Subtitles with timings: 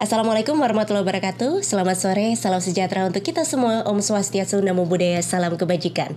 [0.00, 1.60] Assalamualaikum warahmatullahi wabarakatuh.
[1.60, 3.84] Selamat sore, salam sejahtera untuk kita semua.
[3.84, 6.16] Om Swastiastu, Namo Buddhaya, salam kebajikan.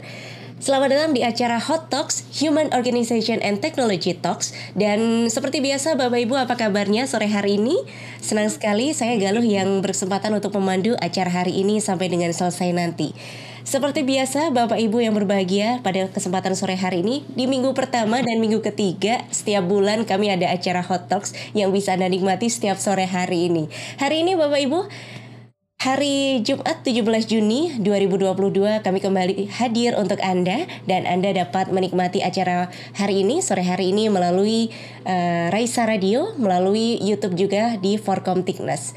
[0.64, 4.56] Selamat datang di acara Hot Talks, Human Organization and Technology Talks.
[4.72, 7.76] Dan seperti biasa, Bapak Ibu apa kabarnya sore hari ini?
[8.24, 13.12] Senang sekali saya Galuh yang berkesempatan untuk memandu acara hari ini sampai dengan selesai nanti.
[13.64, 18.44] Seperti biasa, Bapak Ibu yang berbahagia pada kesempatan sore hari ini di minggu pertama dan
[18.44, 23.08] minggu ketiga setiap bulan kami ada acara Hot Talks yang bisa Anda nikmati setiap sore
[23.08, 23.72] hari ini.
[24.04, 24.80] Hari ini Bapak Ibu
[25.84, 32.72] Hari Jumat 17 Juni 2022 kami kembali hadir untuk Anda dan Anda dapat menikmati acara
[32.96, 34.72] hari ini sore hari ini melalui
[35.04, 38.96] uh, Raisa Radio, melalui YouTube juga di Forkom Thickness.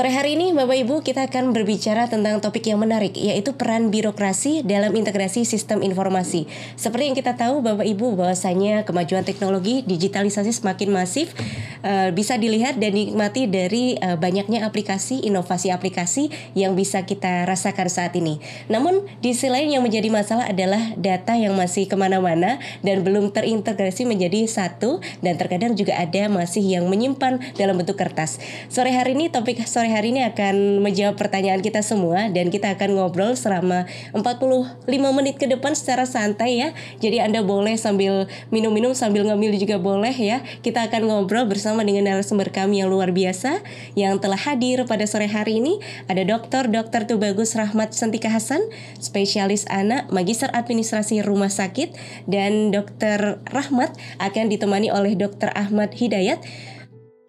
[0.00, 4.64] Sore hari ini Bapak Ibu kita akan berbicara tentang topik yang menarik yaitu peran birokrasi
[4.64, 6.48] dalam integrasi sistem informasi.
[6.72, 11.36] Seperti yang kita tahu Bapak Ibu bahwasanya kemajuan teknologi digitalisasi semakin masif
[11.84, 17.92] uh, bisa dilihat dan dinikmati dari uh, banyaknya aplikasi inovasi aplikasi yang bisa kita rasakan
[17.92, 18.40] saat ini.
[18.72, 23.36] Namun di sisi lain yang menjadi masalah adalah data yang masih ke mana-mana dan belum
[23.36, 28.40] terintegrasi menjadi satu dan terkadang juga ada masih yang menyimpan dalam bentuk kertas.
[28.72, 32.94] Sore hari ini topik sore hari ini akan menjawab pertanyaan kita semua dan kita akan
[32.94, 36.68] ngobrol selama 45 menit ke depan secara santai ya.
[37.02, 40.46] Jadi Anda boleh sambil minum-minum sambil ngemil juga boleh ya.
[40.62, 43.60] Kita akan ngobrol bersama dengan narasumber kami yang luar biasa
[43.98, 45.82] yang telah hadir pada sore hari ini.
[46.06, 46.70] Ada Dr.
[46.70, 47.10] Dr.
[47.10, 48.62] Tubagus Rahmat Sentika Hasan,
[49.02, 51.92] spesialis anak, magister administrasi rumah sakit
[52.30, 53.42] dan Dr.
[53.50, 55.50] Rahmat akan ditemani oleh Dr.
[55.52, 56.40] Ahmad Hidayat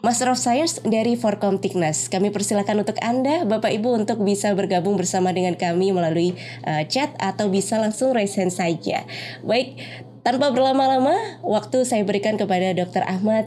[0.01, 2.09] Master of Science dari Forkom Tiknas.
[2.09, 6.33] Kami persilakan untuk Anda, Bapak Ibu, untuk bisa bergabung bersama dengan kami melalui
[6.65, 9.05] uh, chat atau bisa langsung raise hand saja.
[9.45, 9.77] Baik,
[10.25, 11.13] tanpa berlama-lama,
[11.45, 13.05] waktu saya berikan kepada Dr.
[13.05, 13.45] Ahmad.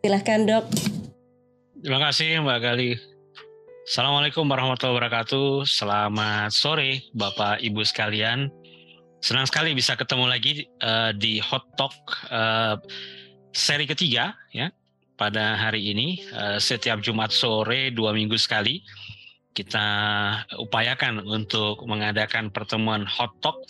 [0.00, 0.64] Silahkan dok.
[1.84, 2.96] Terima kasih Mbak Gali.
[3.84, 5.68] Assalamualaikum warahmatullahi wabarakatuh.
[5.68, 8.48] Selamat sore Bapak Ibu sekalian.
[9.20, 11.92] Senang sekali bisa ketemu lagi uh, di Hot Talk
[12.32, 12.80] uh,
[13.52, 14.72] seri ketiga ya
[15.20, 18.80] pada hari ini eh, setiap Jumat sore dua minggu sekali
[19.52, 19.84] kita
[20.56, 23.60] upayakan untuk mengadakan pertemuan Hot Talk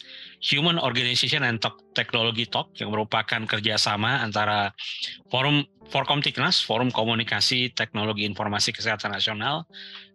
[0.41, 1.59] Human Organization and
[1.97, 4.71] Technology Talk yang merupakan kerjasama antara
[5.33, 9.67] Forum Forkom Tiknas, Forum Komunikasi Teknologi Informasi Kesehatan Nasional,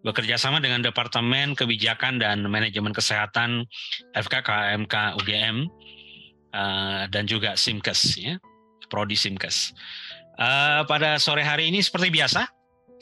[0.07, 3.67] bekerja sama dengan Departemen Kebijakan dan Manajemen Kesehatan
[4.15, 5.67] FKKMK UGM
[6.55, 8.39] uh, dan juga Simkes, ya,
[8.87, 9.75] Prodi Simkes.
[10.35, 12.43] Uh, pada sore hari ini seperti biasa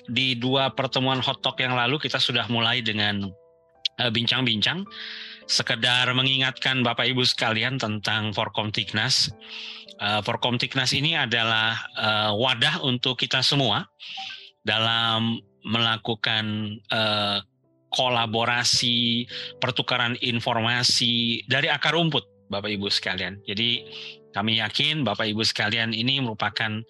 [0.06, 3.32] di dua pertemuan hot talk yang lalu kita sudah mulai dengan
[3.96, 4.92] eh, bincang-bincang uh,
[5.48, 9.32] sekedar mengingatkan Bapak Ibu sekalian tentang Forkom Tiknas.
[10.02, 10.20] Uh,
[10.60, 13.88] Tiknas ini adalah uh, wadah untuk kita semua
[14.66, 17.40] dalam melakukan uh,
[17.94, 19.30] kolaborasi,
[19.62, 23.40] pertukaran informasi dari akar rumput Bapak Ibu sekalian.
[23.46, 23.86] Jadi
[24.34, 26.82] kami yakin Bapak Ibu sekalian ini merupakan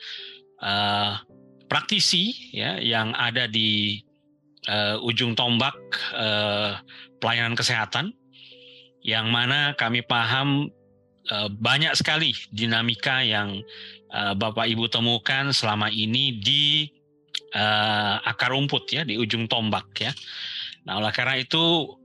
[0.63, 1.19] uh,
[1.67, 3.99] praktisi ya yang ada di
[4.71, 5.75] uh, ujung tombak
[6.15, 6.79] uh,
[7.19, 8.15] pelayanan kesehatan
[9.03, 10.71] yang mana kami paham
[11.29, 13.59] uh, banyak sekali dinamika yang
[14.15, 16.87] uh, Bapak Ibu temukan selama ini di
[17.51, 20.15] uh, akar rumput ya di ujung tombak ya.
[20.83, 21.95] Nah, oleh karena itu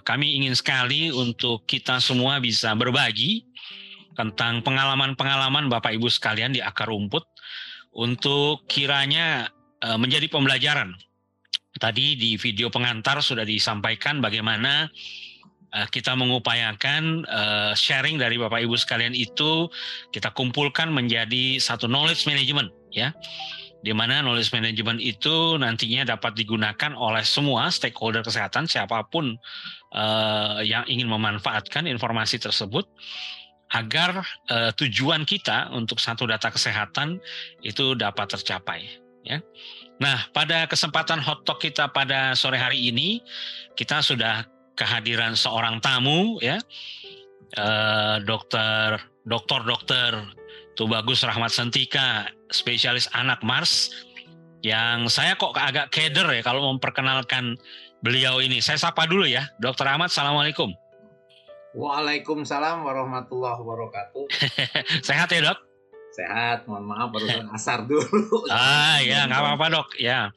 [0.00, 3.44] kami ingin sekali untuk kita semua bisa berbagi
[4.14, 7.26] tentang pengalaman-pengalaman Bapak Ibu sekalian di akar rumput
[7.94, 9.50] untuk kiranya
[9.82, 10.94] uh, menjadi pembelajaran.
[11.74, 14.86] Tadi di video pengantar sudah disampaikan bagaimana
[15.74, 19.66] uh, kita mengupayakan uh, sharing dari Bapak Ibu sekalian itu
[20.14, 23.10] kita kumpulkan menjadi satu knowledge management ya.
[23.84, 29.36] Di mana knowledge management itu nantinya dapat digunakan oleh semua stakeholder kesehatan siapa pun
[30.64, 32.88] yang ingin memanfaatkan informasi tersebut
[33.74, 34.22] agar
[34.54, 37.18] uh, tujuan kita untuk satu data kesehatan
[37.66, 38.86] itu dapat tercapai
[39.26, 39.42] ya.
[39.98, 43.18] Nah, pada kesempatan hot talk kita pada sore hari ini
[43.74, 44.46] kita sudah
[44.78, 46.62] kehadiran seorang tamu ya.
[47.54, 50.10] Uh, dokter dokter dokter
[50.74, 53.94] Tubagus Rahmat Sentika, spesialis anak Mars
[54.66, 57.54] yang saya kok agak keder ya kalau memperkenalkan
[58.02, 58.58] beliau ini.
[58.58, 60.10] Saya sapa dulu ya, Dokter Ahmad.
[60.10, 60.74] Assalamualaikum.
[61.74, 64.24] Waalaikumsalam warahmatullahi wabarakatuh.
[65.10, 65.58] Sehat ya dok?
[66.14, 68.46] Sehat, mohon maaf barusan asar dulu.
[68.54, 70.30] ah ya nggak apa-apa dok ya.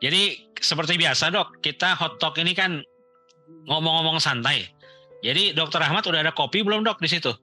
[0.00, 2.80] Jadi seperti biasa dok, kita hot talk ini kan
[3.68, 4.64] ngomong-ngomong santai.
[5.20, 7.36] Jadi dokter Ahmad udah ada kopi belum dok di situ?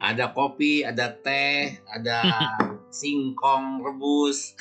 [0.00, 2.24] Ada kopi, ada teh, ada
[2.88, 4.56] singkong rebus.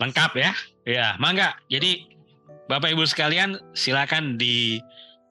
[0.00, 0.56] Lengkap ya.
[0.88, 1.60] Ya, mangga.
[1.68, 2.08] Jadi
[2.72, 4.40] Bapak Ibu sekalian silakan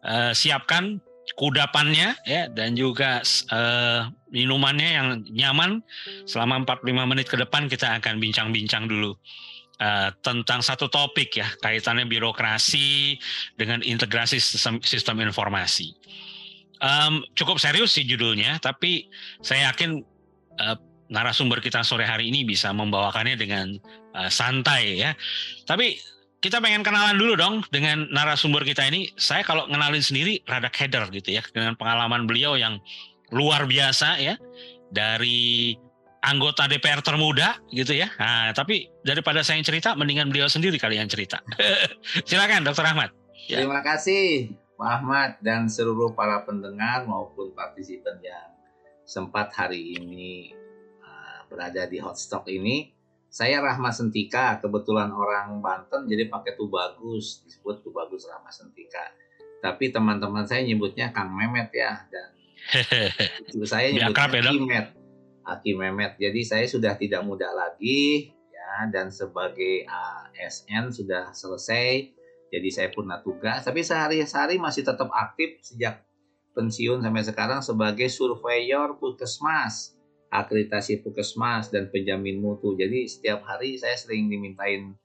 [0.01, 0.97] disiapkan
[1.37, 3.21] kudapannya ya dan juga
[3.53, 5.79] uh, minumannya yang nyaman
[6.27, 9.15] selama 45 menit ke depan kita akan bincang-bincang dulu
[9.79, 13.17] uh, tentang satu topik ya kaitannya birokrasi
[13.55, 15.95] dengan integrasi sistem, sistem informasi.
[16.81, 19.05] Um, cukup serius sih judulnya, tapi
[19.45, 20.01] saya yakin
[20.57, 20.77] uh,
[21.13, 23.77] narasumber kita sore hari ini bisa membawakannya dengan
[24.17, 25.13] uh, santai ya.
[25.69, 26.01] Tapi
[26.41, 29.13] kita pengen kenalan dulu dong dengan narasumber kita ini.
[29.13, 32.81] Saya kalau ngenalin sendiri rada header gitu ya dengan pengalaman beliau yang
[33.29, 34.35] luar biasa ya
[34.89, 35.77] dari
[36.25, 38.09] anggota DPR termuda gitu ya.
[38.17, 41.41] Nah, tapi daripada saya yang cerita, mendingan beliau sendiri kali yang cerita.
[42.29, 43.13] Silakan, Dokter Ahmad.
[43.49, 43.61] Ya.
[43.61, 48.49] Terima kasih, Pak Ahmad dan seluruh para pendengar maupun partisipan yang
[49.05, 50.53] sempat hari ini
[51.01, 52.93] uh, berada di Hotstock ini.
[53.31, 59.07] Saya Rahma Sentika, kebetulan orang Banten jadi pakai tuh bagus, disebut tuh bagus Rahma Sentika.
[59.63, 62.35] Tapi teman-teman saya nyebutnya Kang Memet ya dan
[63.47, 64.87] itu saya nyebutnya ya, Kimet.
[65.47, 66.19] Aki Memet.
[66.19, 69.87] Jadi saya sudah tidak muda lagi ya dan sebagai
[70.35, 72.11] ASN sudah selesai.
[72.51, 76.03] Jadi saya purna tugas, tapi sehari-hari masih tetap aktif sejak
[76.51, 79.90] pensiun sampai sekarang sebagai surveyor puskesmas
[80.31, 82.73] akreditasi puskesmas dan penjamin mutu.
[82.79, 84.95] Jadi setiap hari saya sering dimintain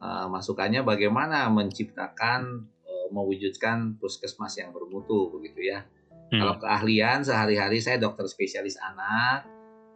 [0.00, 5.84] uh, masukannya bagaimana menciptakan uh, mewujudkan puskesmas yang bermutu begitu ya.
[6.32, 6.40] Hmm.
[6.40, 9.44] Kalau keahlian sehari-hari saya dokter spesialis anak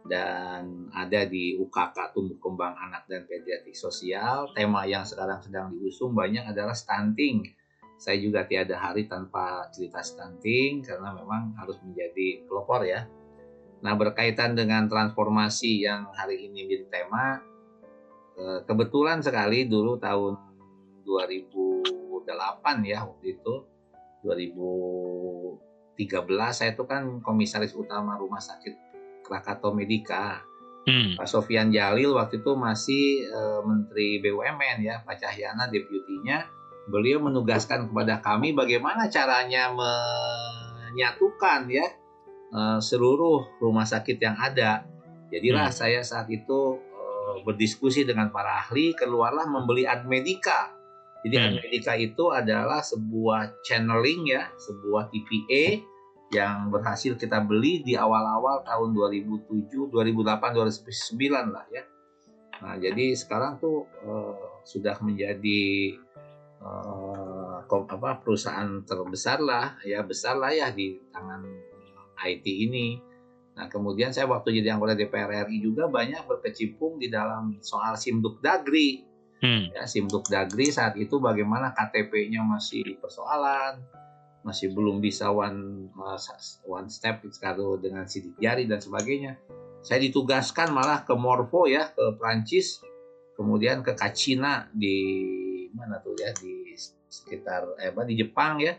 [0.05, 4.53] dan ada di UKK tumbuh kembang anak dan pediatrik sosial.
[4.53, 7.41] Tema yang sekarang sedang diusung banyak adalah stunting.
[7.97, 13.07] Saya juga tiada hari tanpa cerita stunting karena memang harus menjadi pelopor ya
[13.85, 17.37] Nah, berkaitan dengan transformasi yang hari ini menjadi tema,
[18.33, 20.41] eh, kebetulan sekali dulu tahun
[21.05, 23.53] 2008 ya waktu itu
[24.25, 26.01] 2013
[26.49, 28.73] saya itu kan komisaris utama rumah sakit
[29.21, 30.41] Krakatau Medika.
[30.89, 31.13] Hmm.
[31.17, 36.45] Pak Sofian Jalil waktu itu masih uh, Menteri BUMN ya, Pak Cahyana deputinya.
[36.85, 41.89] Beliau menugaskan kepada kami bagaimana caranya menyatukan ya
[42.53, 44.85] uh, seluruh rumah sakit yang ada.
[45.33, 45.77] Jadilah hmm.
[45.77, 50.73] saya saat itu uh, berdiskusi dengan para ahli, keluarlah membeli Admedica.
[51.25, 51.45] Jadi hmm.
[51.49, 55.81] Admedica itu adalah sebuah channeling ya, sebuah TPA
[56.33, 61.83] yang berhasil kita beli di awal-awal tahun 2007, 2008, 2009 lah ya.
[62.55, 64.33] Nah, jadi sekarang tuh uh,
[64.65, 65.95] sudah menjadi
[66.65, 71.41] uh, apa perusahaan terbesar lah ya besar lah ya di tangan
[72.23, 72.99] IT ini.
[73.55, 78.43] Nah, kemudian saya waktu jadi anggota DPR RI juga banyak berkecimpung di dalam soal Simduk
[78.43, 79.03] Dagri.
[79.39, 79.71] Hmm.
[79.71, 83.79] Ya, Simduk Dagri saat itu bagaimana KTP-nya masih persoalan,
[84.43, 86.19] masih belum bisa one uh,
[86.67, 89.39] one step kalau dengan sidik jari dan sebagainya.
[89.85, 92.83] Saya ditugaskan malah ke Morvo ya, ke Prancis,
[93.39, 94.97] kemudian ke Kacina di
[95.71, 96.75] mana tuh ya di
[97.07, 98.75] sekitar eh apa di Jepang ya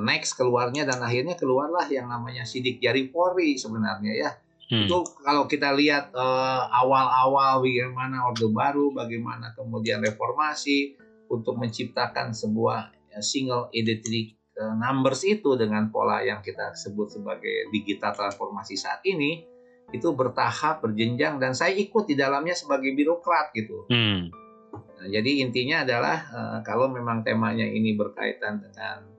[0.00, 4.30] next keluarnya dan akhirnya keluarlah yang namanya sidik jari Polri sebenarnya ya.
[4.70, 4.88] Hmm.
[4.88, 10.96] Itu kalau kita lihat uh, awal-awal bagaimana Orde Baru, bagaimana kemudian reformasi
[11.28, 18.14] untuk menciptakan sebuah ya, single identity numbers itu dengan pola yang kita sebut sebagai digital
[18.14, 19.42] transformasi saat ini
[19.90, 23.86] itu bertahap, berjenjang dan saya ikut di dalamnya sebagai birokrat gitu.
[23.90, 24.30] Hmm.
[24.74, 29.13] Nah, jadi intinya adalah uh, kalau memang temanya ini berkaitan dengan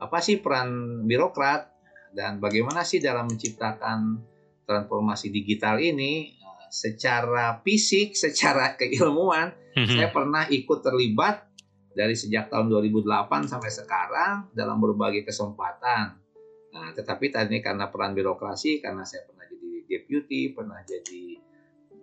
[0.00, 1.68] apa sih peran birokrat
[2.10, 4.18] dan bagaimana sih dalam menciptakan
[4.64, 9.86] transformasi digital ini eh, secara fisik, secara keilmuan, mm-hmm.
[9.98, 11.46] saya pernah ikut terlibat
[11.90, 16.16] dari sejak tahun 2008 sampai sekarang dalam berbagai kesempatan.
[16.70, 21.34] Nah, tetapi tadi karena peran birokrasi, karena saya pernah jadi deputy, pernah jadi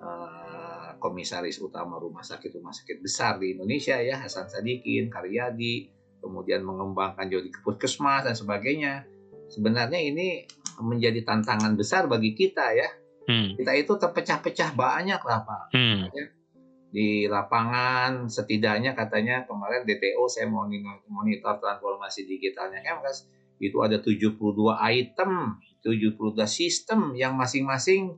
[0.03, 5.87] uh, komisaris utama rumah sakit rumah sakit besar di Indonesia ya Hasan Sadikin, Karyadi,
[6.19, 9.05] kemudian mengembangkan jodi puskesmas dan sebagainya.
[9.47, 10.43] Sebenarnya ini
[10.83, 12.89] menjadi tantangan besar bagi kita ya.
[13.27, 13.55] Hmm.
[13.59, 15.63] Kita itu terpecah-pecah banyak lah Pak.
[15.75, 16.07] Hmm.
[16.87, 23.03] Di lapangan setidaknya katanya kemarin DTO saya monitor transformasi digitalnya kan
[23.57, 24.37] itu ada 72
[24.77, 28.15] item, 72 sistem yang masing-masing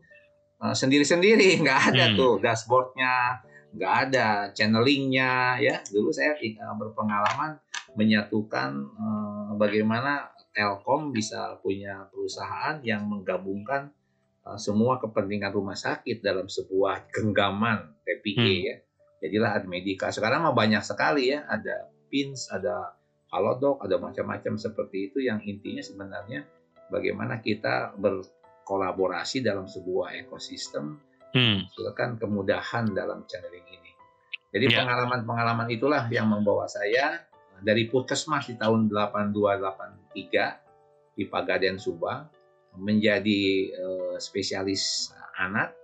[0.60, 2.16] uh, sendiri-sendiri, nggak ada hmm.
[2.20, 3.40] tuh dashboardnya,
[3.74, 5.76] nggak ada channelingnya ya.
[5.86, 7.60] Dulu saya uh, berpengalaman
[7.94, 13.94] menyatukan uh, bagaimana Telkom bisa punya perusahaan yang menggabungkan
[14.46, 18.66] uh, semua kepentingan rumah sakit dalam sebuah genggaman TPE hmm.
[18.66, 18.76] ya.
[19.20, 20.10] Jadilah Admedika.
[20.16, 22.96] Sekarang mah banyak sekali ya, ada PINS, ada
[23.30, 26.48] Halodoc, ada macam-macam seperti itu yang intinya sebenarnya
[26.90, 30.98] bagaimana kita berkolaborasi dalam sebuah ekosistem
[31.34, 31.70] hmm.
[31.74, 33.92] silakan kemudahan dalam channeling ini.
[34.50, 34.82] Jadi ya.
[34.82, 35.78] pengalaman-pengalaman yeah.
[35.78, 37.22] itulah yang membawa saya
[37.62, 42.26] dari puskesmas di tahun 8283 di Pagaden Subang
[42.80, 45.76] menjadi uh, spesialis anak,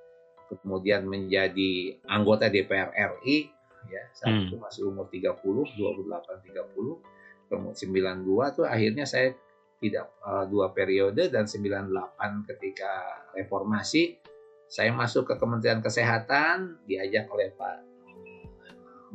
[0.62, 3.52] kemudian menjadi anggota DPR RI
[3.86, 4.50] ya saat hmm.
[4.50, 9.34] itu masih umur 30, 28 30, kemudian 92 tuh akhirnya saya
[9.78, 12.92] tidak uh, dua periode dan 98 ketika
[13.36, 14.18] reformasi
[14.66, 17.78] saya masuk ke Kementerian Kesehatan diajak oleh Pak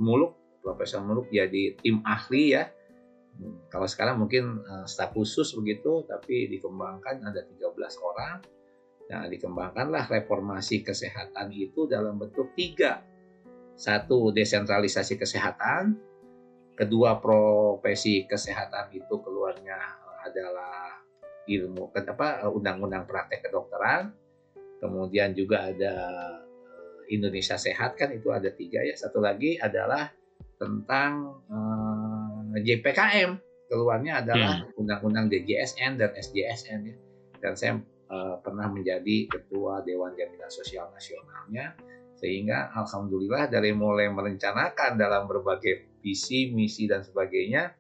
[0.00, 2.69] Muluk Profesor Muluk jadi tim ahli ya.
[3.73, 7.73] Kalau sekarang mungkin uh, staf khusus begitu tapi dikembangkan ada 13
[8.04, 8.37] orang.
[9.11, 13.00] Nah dikembangkanlah reformasi kesehatan itu dalam bentuk tiga.
[13.75, 15.97] Satu desentralisasi kesehatan.
[16.76, 19.76] Kedua profesi kesehatan itu keluarnya
[20.25, 20.97] adalah
[21.45, 24.19] ilmu apa undang-undang praktek kedokteran
[24.80, 30.08] kemudian juga ada eh, Indonesia Sehat kan itu ada tiga ya satu lagi adalah
[30.56, 33.30] tentang eh, JPKM
[33.70, 34.80] keluarnya adalah hmm.
[34.82, 35.30] undang-undang.
[35.30, 36.96] DJSN dan SJSN ya
[37.40, 37.78] dan saya
[38.10, 41.78] uh, pernah menjadi ketua Dewan Jaminan Sosial Nasionalnya
[42.18, 47.72] sehingga alhamdulillah dari mulai merencanakan dalam berbagai visi misi dan sebagainya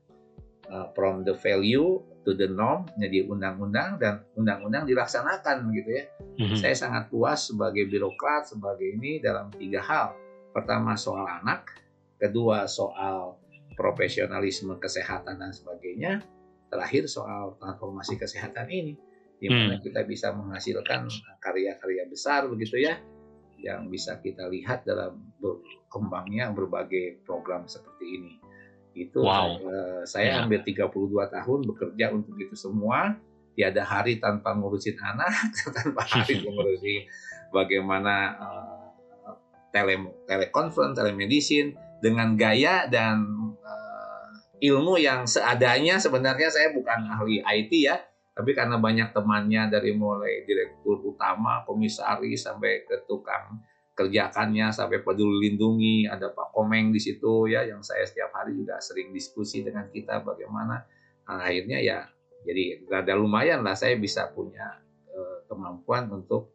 [0.72, 6.04] uh, from the value to the norm jadi undang-undang dan undang-undang dilaksanakan gitu ya.
[6.40, 6.58] Mm-hmm.
[6.60, 10.12] Saya sangat puas sebagai birokrat sebagai ini dalam tiga hal.
[10.50, 11.70] Pertama soal anak,
[12.20, 13.38] kedua soal
[13.78, 16.20] profesionalisme kesehatan dan sebagainya,
[16.68, 18.94] terakhir soal transformasi kesehatan ini
[19.40, 19.82] di mana mm.
[19.82, 21.08] kita bisa menghasilkan
[21.40, 23.00] karya-karya besar begitu ya
[23.60, 28.32] yang bisa kita lihat dalam berkembangnya berbagai program seperti ini.
[28.94, 29.58] Itu wow.
[29.60, 30.36] uh, saya ya.
[30.42, 30.90] hampir 32
[31.30, 33.16] tahun bekerja untuk itu semua.
[33.54, 37.06] Tiada hari tanpa ngurusin anak, tanpa hari ngurusin
[37.50, 38.86] bagaimana uh,
[39.74, 43.22] tele telekonferensi, telemedicine dengan gaya dan
[43.60, 44.30] uh,
[44.62, 47.98] ilmu yang seadanya sebenarnya saya bukan ahli IT ya,
[48.34, 53.60] tapi karena banyak temannya dari mulai direktur utama, komisaris sampai ke tukang
[54.00, 58.80] kerjakannya sampai peduli lindungi ada Pak Komeng di situ ya yang saya setiap hari juga
[58.80, 60.80] sering diskusi dengan kita bagaimana.
[61.28, 62.08] Nah, akhirnya ya
[62.48, 64.80] jadi ada lumayan lah saya bisa punya
[65.12, 66.48] uh, kemampuan untuk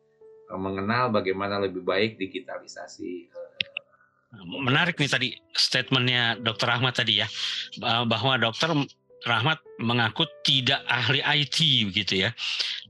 [0.50, 7.28] uh, mengenal bagaimana lebih baik digitalisasi uh, menarik nih tadi statementnya Dokter Rahmat tadi ya
[8.10, 8.74] bahwa Dokter
[9.26, 11.58] Rahmat mengaku tidak ahli IT
[11.90, 12.30] begitu ya.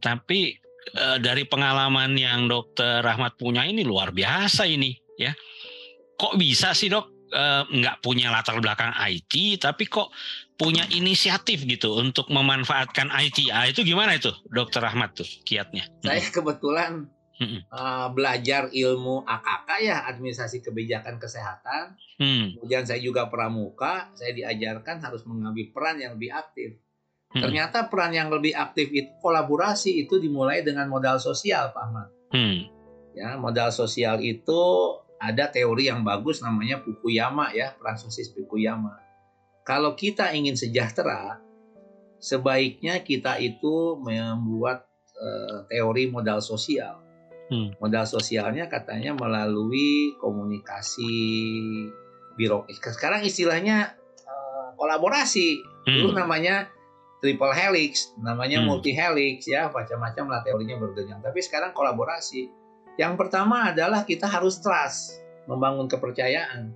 [0.03, 5.33] Tapi Eh, dari pengalaman yang dokter Rahmat punya ini luar biasa ini ya.
[6.15, 10.13] Kok bisa sih dok uh, nggak punya latar belakang IT tapi kok
[10.55, 13.49] punya inisiatif gitu untuk memanfaatkan IT.
[13.51, 15.89] Ah, itu gimana itu dokter Rahmat tuh kiatnya?
[16.05, 17.09] Saya kebetulan
[17.75, 21.99] uh, belajar ilmu AKK ya administrasi kebijakan kesehatan.
[22.21, 22.55] Hmm.
[22.55, 26.79] Kemudian saya juga pramuka, saya diajarkan harus mengambil peran yang lebih aktif.
[27.33, 27.41] Hmm.
[27.41, 32.07] Ternyata peran yang lebih aktif itu kolaborasi itu dimulai dengan modal sosial, Pak Ahmad.
[32.31, 32.69] Hmm.
[33.15, 34.61] Ya, modal sosial itu
[35.17, 38.99] ada teori yang bagus namanya Fukuyama ya, Francis Fukuyama.
[39.65, 41.41] Kalau kita ingin sejahtera,
[42.21, 44.85] sebaiknya kita itu membuat
[45.17, 47.01] uh, teori modal sosial.
[47.49, 47.73] Hmm.
[47.77, 51.13] Modal sosialnya katanya melalui komunikasi
[52.37, 52.65] biro.
[52.69, 55.61] Sekarang istilahnya uh, kolaborasi.
[55.85, 56.19] Dulu hmm.
[56.19, 56.74] namanya
[57.25, 58.69] triple helix, namanya hmm.
[58.69, 61.25] multi helix ya, macam-macam lah teorinya bergenjang.
[61.25, 62.53] Tapi sekarang kolaborasi.
[63.01, 65.17] Yang pertama adalah kita harus trust,
[65.49, 66.69] membangun kepercayaan.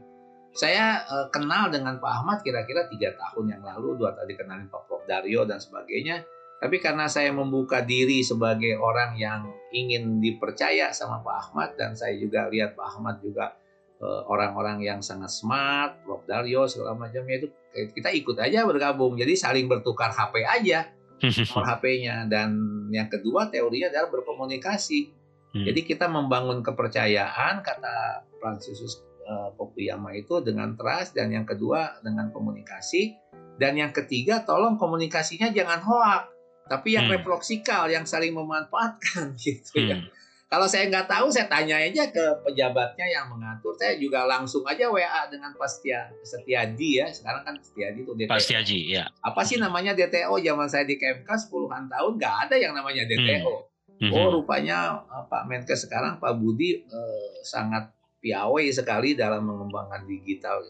[0.57, 4.89] Saya uh, kenal dengan Pak Ahmad kira-kira tiga tahun yang lalu, dua tadi kenalin Pak
[4.89, 6.25] Prof Dario dan sebagainya.
[6.59, 12.17] Tapi karena saya membuka diri sebagai orang yang ingin dipercaya sama Pak Ahmad dan saya
[12.17, 13.55] juga lihat Pak Ahmad juga
[13.99, 19.15] Eh, orang-orang yang sangat smart, Prof Dario segala macamnya itu kita ikut aja bergabung.
[19.15, 20.89] Jadi saling bertukar HP aja
[21.21, 22.55] nomor HP-nya dan
[22.89, 25.11] yang kedua teorinya adalah berkomunikasi.
[25.49, 25.65] Hmm.
[25.65, 28.79] Jadi kita membangun kepercayaan kata Francis
[29.25, 33.17] uh, Fukuyama itu dengan trust dan yang kedua dengan komunikasi
[33.59, 36.29] dan yang ketiga tolong komunikasinya jangan hoak
[36.69, 37.17] tapi yang hmm.
[37.17, 39.97] refleksikal yang saling memanfaatkan gitu ya.
[39.97, 40.05] hmm.
[40.05, 40.17] ya.
[40.49, 43.69] Kalau saya nggak tahu, saya tanya aja ke pejabatnya yang mengatur.
[43.77, 47.05] Saya juga langsung aja WA dengan Pak Setia, Setiadi ya.
[47.13, 48.33] Sekarang kan Setiadi itu DTO.
[48.33, 49.05] Pak Setiaji, ya.
[49.21, 50.41] Apa sih namanya DTO?
[50.41, 53.69] Zaman saya di KMK sepuluhan tahun nggak ada yang namanya DTO.
[53.99, 54.15] Hmm.
[54.15, 60.65] Oh rupanya uh, Pak Menkes sekarang Pak Budi uh, sangat piawai sekali dalam mengembangkan digital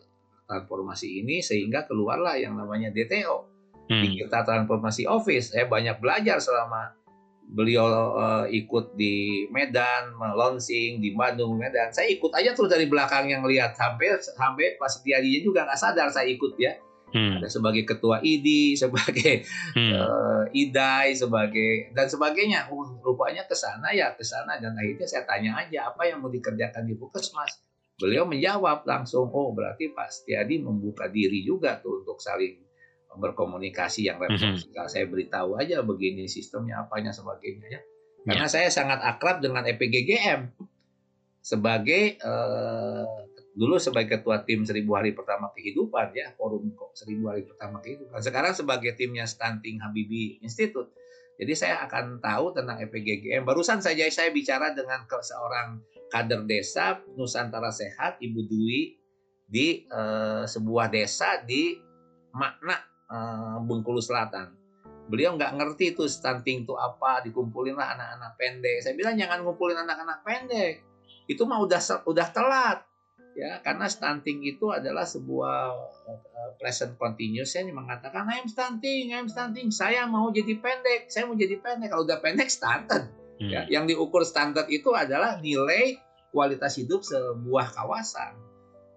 [0.49, 3.47] transformasi ini sehingga keluarlah yang namanya DTO
[3.87, 4.01] hmm.
[4.03, 5.55] digital transformasi office.
[5.55, 6.98] Saya banyak belajar selama
[7.49, 11.89] beliau uh, ikut di Medan, launching di Bandung, Medan.
[11.89, 16.07] Saya ikut aja terus dari belakang yang lihat sampai sampai pas dia juga nggak sadar
[16.13, 16.77] saya ikut ya
[17.13, 17.41] hmm.
[17.41, 18.47] ada sebagai ketua ID,
[18.81, 19.91] sebagai hmm.
[19.97, 22.69] uh, IDAI, sebagai dan sebagainya.
[22.69, 26.29] Oh, rupanya ke sana ya ke sana dan akhirnya saya tanya aja apa yang mau
[26.29, 27.65] dikerjakan di Puskesmas.
[27.99, 32.68] Beliau menjawab langsung, oh berarti Pak Setiadi membuka diri juga tuh untuk saling
[33.17, 34.69] berkomunikasi yang referensi.
[34.69, 34.85] Hmm.
[34.85, 37.81] Saya beritahu aja begini sistemnya apanya sebagainya ya.
[38.27, 38.51] Karena ya.
[38.51, 40.51] saya sangat akrab dengan EPGGM
[41.39, 43.07] sebagai uh,
[43.55, 48.53] dulu sebagai ketua tim seribu hari pertama kehidupan ya forum seribu hari pertama kehidupan sekarang
[48.53, 50.93] sebagai timnya stunting Habibie Institute
[51.39, 55.79] jadi saya akan tahu tentang EPGGM barusan saja saya bicara dengan seorang
[56.11, 58.99] kader desa Nusantara Sehat Ibu Dwi
[59.49, 61.79] di uh, sebuah desa di
[62.35, 62.77] makna
[63.09, 64.55] uh, Bengkulu Selatan
[65.09, 69.81] beliau nggak ngerti itu stunting itu apa dikumpulin lah anak-anak pendek saya bilang jangan ngumpulin
[69.81, 70.85] anak-anak pendek
[71.25, 72.85] itu mah udah udah telat
[73.33, 75.57] ya karena stunting itu adalah sebuah
[76.09, 81.37] uh, present continuous yang mengatakan I'm stunting, I'm stunting, saya mau jadi pendek, saya mau
[81.37, 81.93] jadi pendek.
[81.93, 83.07] Kalau udah pendek stunted.
[83.39, 83.47] Hmm.
[83.47, 85.95] Ya, yang diukur standar itu adalah nilai
[86.35, 88.35] kualitas hidup sebuah kawasan.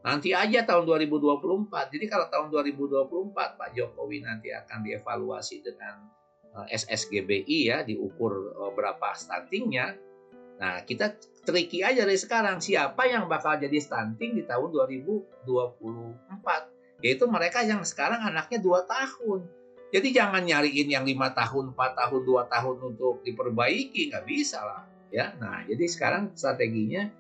[0.02, 1.94] Nanti aja tahun 2024.
[1.94, 6.10] Jadi kalau tahun 2024 Pak Jokowi nanti akan dievaluasi dengan
[6.58, 9.94] eh, SSGBI ya, diukur uh, berapa stuntingnya.
[10.58, 15.42] Nah, kita tricky aja dari sekarang siapa yang bakal jadi stunting di tahun 2024
[17.02, 19.40] yaitu mereka yang sekarang anaknya 2 tahun
[19.92, 24.86] jadi jangan nyariin yang lima tahun 4 tahun 2 tahun untuk diperbaiki nggak bisa lah
[25.10, 27.10] ya nah jadi sekarang strateginya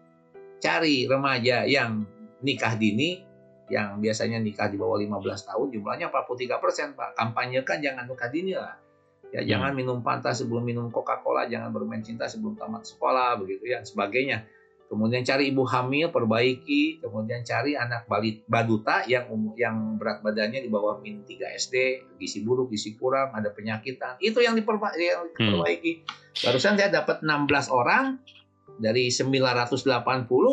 [0.62, 2.06] cari remaja yang
[2.42, 3.22] nikah dini
[3.70, 8.52] yang biasanya nikah di bawah 15 tahun jumlahnya 43 persen pak kampanyekan jangan nikah dini
[8.58, 8.82] lah
[9.32, 9.48] Ya, hmm.
[9.48, 14.44] jangan minum Fanta sebelum minum Coca-Cola, jangan bermain cinta sebelum tamat sekolah, begitu ya, sebagainya.
[14.92, 17.00] Kemudian cari ibu hamil, perbaiki.
[17.00, 19.24] Kemudian cari anak balit, baduta yang
[19.56, 21.76] yang berat badannya di bawah min 3 SD,
[22.20, 24.20] gizi buruk, gizi kurang, ada penyakitan.
[24.20, 24.68] Itu yang hmm.
[24.68, 25.92] diperbaiki.
[26.04, 26.44] Hmm.
[26.44, 28.20] Barusan saya dapat 16 orang
[28.80, 29.84] dari 980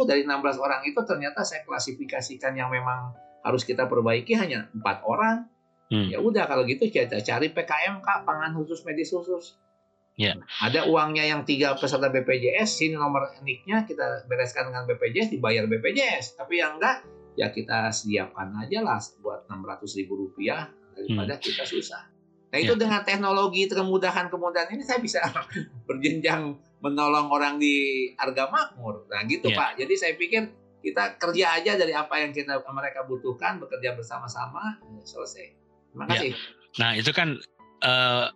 [0.09, 5.47] dari 16 orang itu ternyata saya klasifikasikan yang memang harus kita perbaiki hanya empat orang
[5.89, 6.05] Hmm.
[6.05, 9.57] Ya udah kalau gitu kita cari PKM kak pangan khusus medis khusus.
[10.19, 10.37] Ya.
[10.61, 16.37] Ada uangnya yang tiga peserta BPJS, sini nomor niknya kita bereskan dengan BPJS, dibayar BPJS.
[16.37, 17.07] Tapi yang enggak,
[17.39, 21.41] ya kita sediakan aja lah buat enam ratus ribu rupiah daripada hmm.
[21.41, 22.03] kita susah.
[22.49, 22.79] Nah itu ya.
[22.85, 25.23] dengan teknologi kemudahan-kemudahan ini saya bisa
[25.89, 29.07] berjenjang menolong orang di harga makmur.
[29.11, 29.57] Nah gitu ya.
[29.57, 29.71] Pak.
[29.79, 30.47] Jadi saya pikir
[30.79, 35.51] kita kerja aja dari apa yang kita mereka butuhkan, bekerja bersama-sama, selesai.
[35.91, 36.09] Terima ya.
[36.15, 36.31] kasih.
[36.31, 36.37] Ya.
[36.79, 37.29] Nah itu kan
[37.83, 38.31] uh,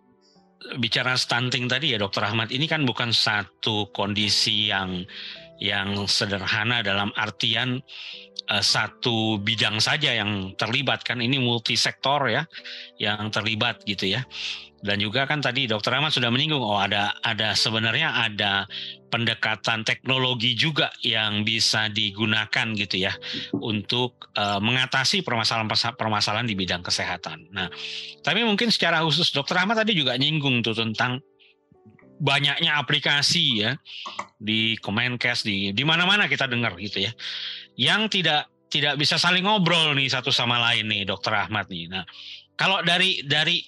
[0.80, 5.04] bicara stunting tadi ya Dokter Ahmad ini kan bukan satu kondisi yang
[5.62, 7.78] yang sederhana dalam artian
[8.50, 11.20] uh, satu bidang saja yang terlibat kan.
[11.20, 12.42] Ini multisektor ya
[13.00, 14.24] yang terlibat gitu ya.
[14.84, 18.68] Dan juga kan tadi Dokter Ahmad sudah menyinggung oh ada ada sebenarnya ada
[19.08, 23.16] pendekatan teknologi juga yang bisa digunakan gitu ya
[23.56, 27.48] untuk uh, mengatasi permasalahan-permasalahan di bidang kesehatan.
[27.56, 27.72] Nah,
[28.20, 31.24] tapi mungkin secara khusus Dokter Ahmad tadi juga nyinggung tuh tentang
[32.20, 33.72] banyaknya aplikasi ya
[34.38, 37.12] di Kemenkes di di mana-mana kita dengar gitu ya
[37.78, 41.86] yang tidak tidak bisa saling ngobrol nih satu sama lain nih Dokter Ahmad nih.
[41.86, 42.02] Nah,
[42.58, 43.62] kalau dari dari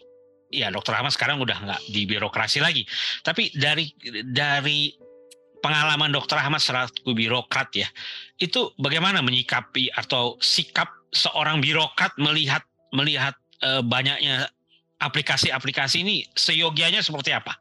[0.50, 2.86] ya dokter Ahmad sekarang udah nggak di birokrasi lagi.
[3.22, 3.90] Tapi dari
[4.26, 4.94] dari
[5.58, 7.88] pengalaman dokter Ahmad selaku birokrat ya,
[8.38, 12.62] itu bagaimana menyikapi atau sikap seorang birokrat melihat
[12.94, 14.46] melihat e, banyaknya
[15.02, 17.58] aplikasi-aplikasi ini seyogianya seperti apa?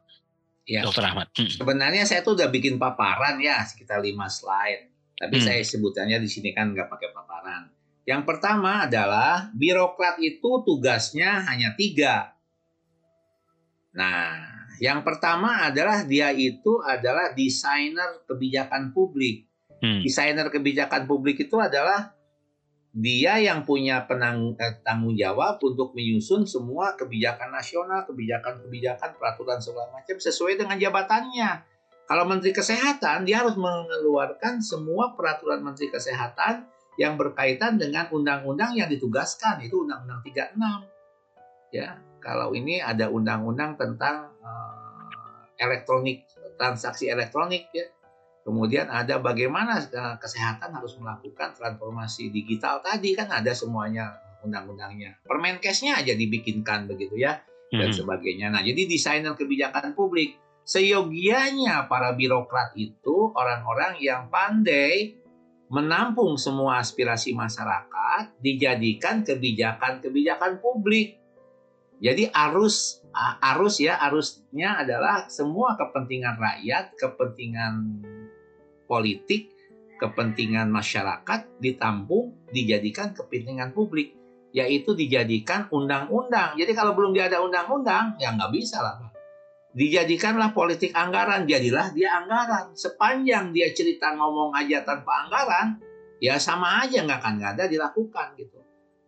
[0.66, 1.30] Ya, dokter Ahmad.
[1.34, 1.50] Hmm.
[1.50, 4.95] Sebenarnya saya tuh udah bikin paparan ya sekitar lima slide.
[5.16, 5.44] Tapi hmm.
[5.44, 7.72] saya sebutannya di sini kan nggak pakai paparan.
[8.06, 12.36] Yang pertama adalah birokrat itu tugasnya hanya tiga
[13.96, 14.36] Nah,
[14.76, 19.48] yang pertama adalah dia itu adalah desainer kebijakan publik.
[19.80, 20.04] Hmm.
[20.04, 22.12] Desainer kebijakan publik itu adalah
[22.96, 29.92] dia yang punya penang, eh, tanggung jawab untuk menyusun semua kebijakan nasional, kebijakan-kebijakan, peraturan segala
[29.92, 31.75] macam sesuai dengan jabatannya.
[32.06, 38.86] Kalau Menteri Kesehatan, dia harus mengeluarkan semua peraturan Menteri Kesehatan yang berkaitan dengan undang-undang yang
[38.86, 41.74] ditugaskan, itu Undang-Undang 36.
[41.74, 45.10] Ya, kalau ini ada undang-undang tentang uh,
[45.58, 46.24] elektronik
[46.56, 47.90] transaksi elektronik ya.
[48.46, 55.18] Kemudian ada bagaimana eh, kesehatan harus melakukan transformasi digital tadi kan ada semuanya undang-undangnya.
[55.26, 57.42] Permenkesnya aja dibikinkan begitu ya
[57.74, 57.98] dan hmm.
[57.98, 58.54] sebagainya.
[58.54, 65.14] Nah, jadi desainer kebijakan publik seyogianya para birokrat itu orang-orang yang pandai
[65.70, 71.22] menampung semua aspirasi masyarakat dijadikan kebijakan-kebijakan publik.
[72.02, 73.00] Jadi arus
[73.40, 78.04] arus ya arusnya adalah semua kepentingan rakyat, kepentingan
[78.84, 79.48] politik,
[79.96, 84.12] kepentingan masyarakat ditampung dijadikan kepentingan publik,
[84.52, 86.58] yaitu dijadikan undang-undang.
[86.60, 89.15] Jadi kalau belum ada undang-undang ya nggak bisa lah.
[89.76, 92.72] Dijadikanlah politik anggaran, jadilah dia anggaran.
[92.72, 95.76] Sepanjang dia cerita ngomong aja tanpa anggaran,
[96.16, 98.56] ya sama aja nggak akan nggak ada dilakukan gitu.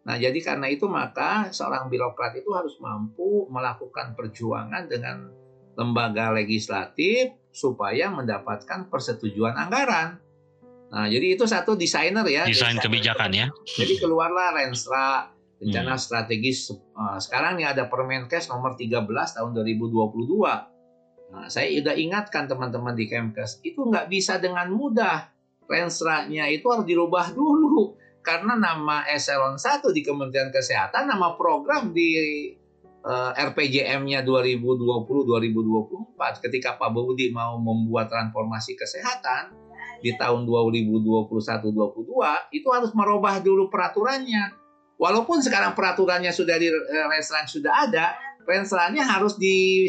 [0.05, 5.33] Nah, jadi karena itu maka seorang birokrat itu harus mampu melakukan perjuangan dengan
[5.73, 10.21] lembaga legislatif supaya mendapatkan persetujuan anggaran.
[10.89, 12.45] Nah, jadi itu satu desainer ya.
[12.45, 13.47] Desain kebijakan ya.
[13.81, 16.03] Jadi keluarlah Renstra rencana hmm.
[16.03, 20.79] strategis uh, sekarang nih ada Permenkes nomor 13 tahun 2022.
[21.29, 25.29] Nah, saya sudah ingatkan teman-teman di Kemkes, itu nggak bisa dengan mudah.
[25.68, 32.16] Renstra-nya itu harus dirubah dulu karena nama eselon 1 di Kementerian Kesehatan, nama program di
[33.05, 39.53] uh, RPJM-nya 2020-2024 ketika Pak Budi mau membuat transformasi kesehatan
[40.05, 44.68] di tahun 2021-22 itu harus merubah dulu peraturannya.
[44.99, 49.87] Walaupun sekarang peraturannya sudah di eh, restoran sudah ada, restorannya harus di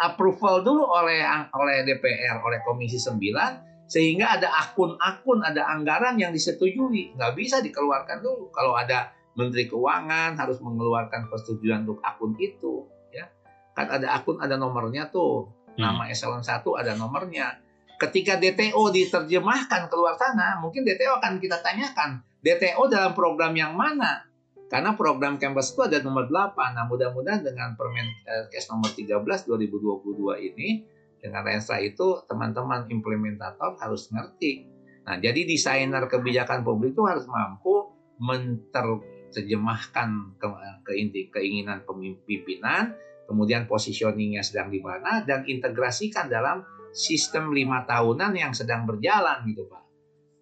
[0.00, 1.20] approval dulu oleh
[1.52, 7.16] oleh DPR, oleh Komisi 9 sehingga ada akun-akun, ada anggaran yang disetujui.
[7.16, 8.52] Nggak bisa dikeluarkan dulu.
[8.52, 12.84] Kalau ada Menteri Keuangan harus mengeluarkan persetujuan untuk akun itu.
[13.08, 13.32] Ya,
[13.72, 15.48] kan ada akun, ada nomornya tuh.
[15.80, 15.88] Hmm.
[15.96, 17.64] Nama eselon 1 ada nomornya.
[17.96, 24.27] Ketika DTO diterjemahkan keluar sana, mungkin DTO akan kita tanyakan, DTO dalam program yang mana?
[24.68, 26.76] Karena program Campus itu ada nomor 8.
[26.76, 30.84] Nah, mudah-mudahan dengan Permenkes nomor 13 2022 ini
[31.18, 34.68] dengan Renstra itu teman-teman implementator harus ngerti.
[35.08, 37.88] Nah, jadi desainer kebijakan publik itu harus mampu
[38.20, 40.46] menerjemahkan ke,
[40.84, 42.92] ke inti keinginan pemimpinan,
[43.24, 46.60] kemudian positioningnya sedang di mana, dan integrasikan dalam
[46.92, 49.87] sistem lima tahunan yang sedang berjalan gitu Pak.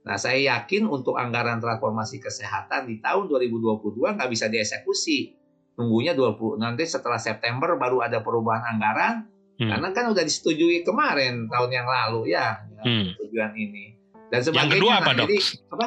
[0.07, 5.35] Nah saya yakin untuk anggaran transformasi kesehatan di tahun 2022 nggak bisa dieksekusi.
[5.77, 9.73] Tunggunya 20 nanti setelah September baru ada perubahan anggaran Hmm.
[9.73, 13.07] Karena kan udah disetujui kemarin tahun yang lalu ya, ya hmm.
[13.25, 13.97] tujuan ini.
[14.29, 15.29] Dan yang kedua apa, nah, Dok?
[15.33, 15.39] Jadi,
[15.73, 15.87] apa?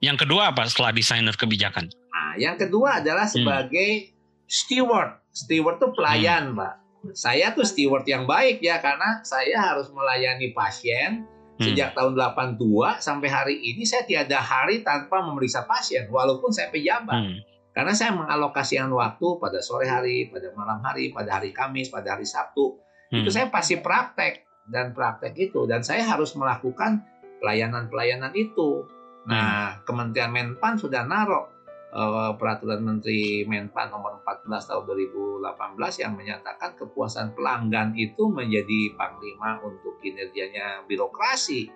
[0.00, 1.84] Yang kedua apa setelah desainer kebijakan?
[1.92, 3.34] Nah, yang kedua adalah hmm.
[3.36, 4.48] sebagai hmm.
[4.48, 5.10] steward.
[5.30, 6.58] Steward tuh pelayan, hmm.
[6.58, 6.74] Pak.
[7.16, 11.28] Saya tuh steward yang baik ya karena saya harus melayani pasien.
[11.60, 12.56] Sejak tahun 82
[13.04, 17.20] sampai hari ini saya tiada hari tanpa memeriksa pasien walaupun saya pejabat.
[17.20, 17.36] Hmm.
[17.70, 22.26] Karena saya mengalokasikan waktu pada sore hari, pada malam hari, pada hari Kamis, pada hari
[22.26, 23.26] Sabtu Hmm.
[23.26, 27.02] Itu saya pasti praktek dan praktek itu dan saya harus melakukan
[27.42, 28.86] pelayanan-pelayanan itu.
[29.26, 29.84] Nah, hmm.
[29.84, 31.50] Kementerian Menpan sudah naruh
[31.94, 39.58] uh, peraturan Menteri Menpan nomor 14 tahun 2018 yang menyatakan kepuasan pelanggan itu menjadi panglima
[39.62, 41.70] untuk kinerjanya birokrasi.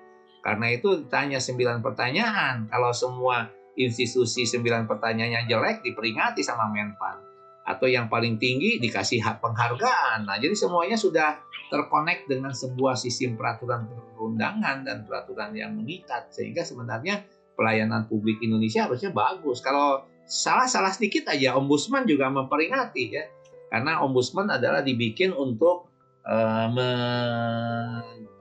[0.44, 2.68] Karena itu ditanya 9 pertanyaan.
[2.68, 9.40] Kalau semua institusi 9 pertanyaannya jelek diperingati sama Menpan atau yang paling tinggi dikasih hak
[9.40, 10.28] penghargaan.
[10.28, 11.40] Nah, jadi semuanya sudah
[11.72, 18.86] terkonek dengan sebuah sistem peraturan perundangan dan peraturan yang mengikat sehingga sebenarnya pelayanan publik Indonesia
[18.86, 19.62] harusnya bagus.
[19.62, 23.24] Kalau salah-salah sedikit aja ombudsman juga memperingati ya.
[23.72, 25.90] Karena ombudsman adalah dibikin untuk
[26.22, 26.90] uh, me,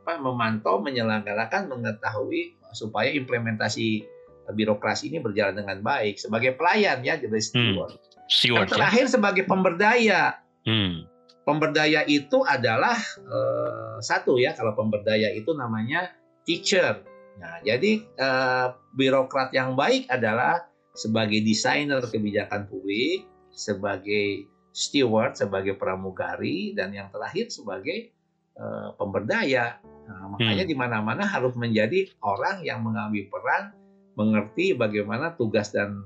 [0.03, 4.05] apa, memantau, menyelenggarakan, mengetahui supaya implementasi
[4.51, 7.95] birokrasi ini berjalan dengan baik sebagai pelayan ya jadi steward.
[7.95, 8.27] Hmm.
[8.27, 9.11] Steward, yang terakhir ya?
[9.15, 10.21] sebagai pemberdaya.
[10.67, 11.07] Hmm.
[11.43, 16.11] Pemberdaya itu adalah uh, satu ya kalau pemberdaya itu namanya
[16.43, 17.03] teacher.
[17.41, 26.73] Nah, jadi uh, birokrat yang baik adalah sebagai desainer kebijakan publik, sebagai steward, sebagai pramugari,
[26.77, 28.13] dan yang terakhir sebagai
[28.57, 29.81] uh, pemberdaya.
[30.05, 30.71] Nah, makanya hmm.
[30.71, 33.73] di mana-mana harus menjadi orang yang mengambil peran,
[34.13, 36.05] mengerti bagaimana tugas dan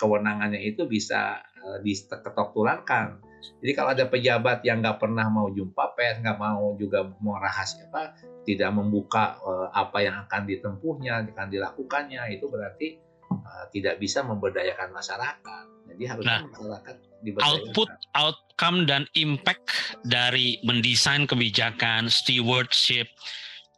[0.00, 3.22] kewenangannya itu bisa uh, diketok tularkan.
[3.60, 7.90] Jadi kalau ada pejabat yang nggak pernah mau jumpa pers, nggak mau juga mau rahasia
[7.90, 8.14] apa,
[8.46, 12.98] tidak membuka uh, apa yang akan ditempuhnya, akan dilakukannya, itu berarti
[13.30, 15.64] uh, tidak bisa memberdayakan masyarakat.
[15.92, 16.96] Jadi harusnya nah, masyarakat
[17.42, 19.70] output, outcome dan impact
[20.02, 23.06] dari mendesain kebijakan, stewardship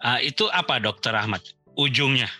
[0.00, 1.44] uh, itu apa, Dokter Ahmad?
[1.76, 2.30] Ujungnya?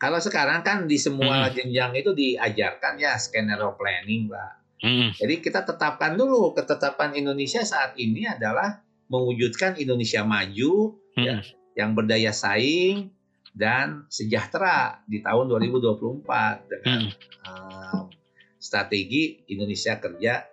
[0.00, 1.52] Kalau sekarang kan di semua hmm.
[1.54, 4.63] jenjang itu diajarkan ya skenario planning, Pak.
[4.84, 5.16] Hmm.
[5.16, 11.24] Jadi kita tetapkan dulu ketetapan Indonesia saat ini adalah mewujudkan Indonesia maju hmm.
[11.24, 11.40] ya,
[11.72, 13.08] yang berdaya saing
[13.56, 17.12] dan sejahtera di tahun 2024 dengan hmm.
[17.48, 18.00] uh,
[18.60, 20.44] strategi Indonesia kerja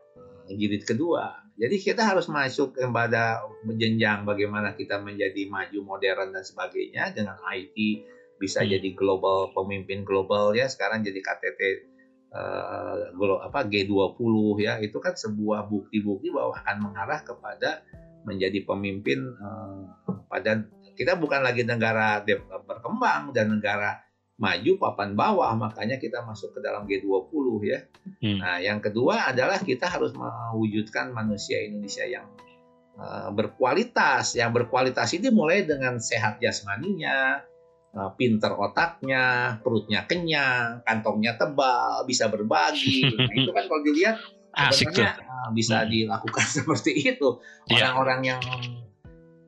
[0.47, 1.35] jilid kedua.
[1.59, 3.43] Jadi kita harus masuk kepada
[3.75, 7.75] jenjang bagaimana kita menjadi maju modern dan sebagainya dengan IT
[8.39, 8.71] bisa hmm.
[8.79, 11.90] jadi global pemimpin global ya sekarang jadi KTT
[12.31, 17.83] uh, eh, apa G20 ya itu kan sebuah bukti-bukti bahwa akan mengarah kepada
[18.23, 19.85] menjadi pemimpin uh,
[20.31, 20.63] pada
[20.95, 22.21] kita bukan lagi negara
[22.67, 24.03] berkembang dan negara
[24.41, 27.79] maju papan bawah makanya kita masuk ke dalam G20 ya.
[28.25, 28.37] Hmm.
[28.41, 32.25] Nah, yang kedua adalah kita harus mewujudkan manusia Indonesia yang
[32.97, 34.33] uh, berkualitas.
[34.33, 37.50] Yang berkualitas ini mulai dengan sehat jasmaninya, Eh,
[38.15, 43.03] pinter otaknya, perutnya kenyang, kantongnya tebal, bisa berbagi.
[43.21, 44.15] Nah, itu kan kalau dilihat
[44.71, 45.89] sebenarnya uh, bisa hmm.
[45.91, 47.39] dilakukan seperti itu.
[47.67, 47.91] Iya.
[47.91, 48.29] Orang-orang yeah.
[48.31, 48.41] yang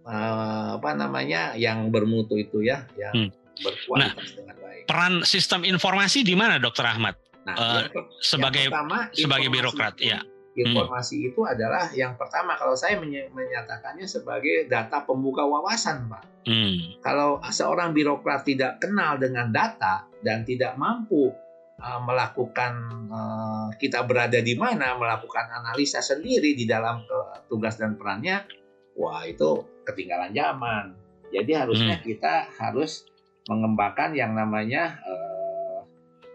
[0.03, 3.63] uh, apa namanya yang bermutu itu ya, yang hmm.
[3.63, 4.83] berkualitas nah, dengan baik.
[4.87, 7.15] Peran sistem informasi di mana, Dokter Ahmad?
[7.43, 7.83] Nah, uh,
[8.23, 11.27] sebagai pertama, sebagai birokrat, ya informasi hmm.
[11.33, 13.01] itu adalah yang pertama kalau saya
[13.33, 16.23] menyatakannya sebagai data pembuka wawasan, Pak.
[16.45, 17.01] Hmm.
[17.01, 21.33] Kalau seorang birokrat tidak kenal dengan data dan tidak mampu
[21.81, 22.73] uh, melakukan
[23.09, 28.45] uh, kita berada di mana, melakukan analisa sendiri di dalam uh, tugas dan perannya,
[28.93, 30.93] wah itu ketinggalan zaman.
[31.33, 32.05] Jadi harusnya hmm.
[32.05, 33.09] kita harus
[33.49, 35.81] mengembangkan yang namanya uh,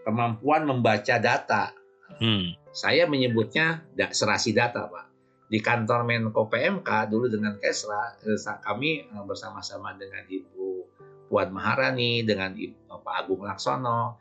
[0.02, 1.70] kemampuan membaca data.
[2.18, 5.06] Hmm saya menyebutnya serasi data, Pak.
[5.48, 10.84] Di kantor Menko PMK dulu dengan Kesra, eh, kami eh, bersama-sama dengan Ibu
[11.32, 14.20] Puan Maharani, dengan Ibu, eh, Pak Agung Laksono,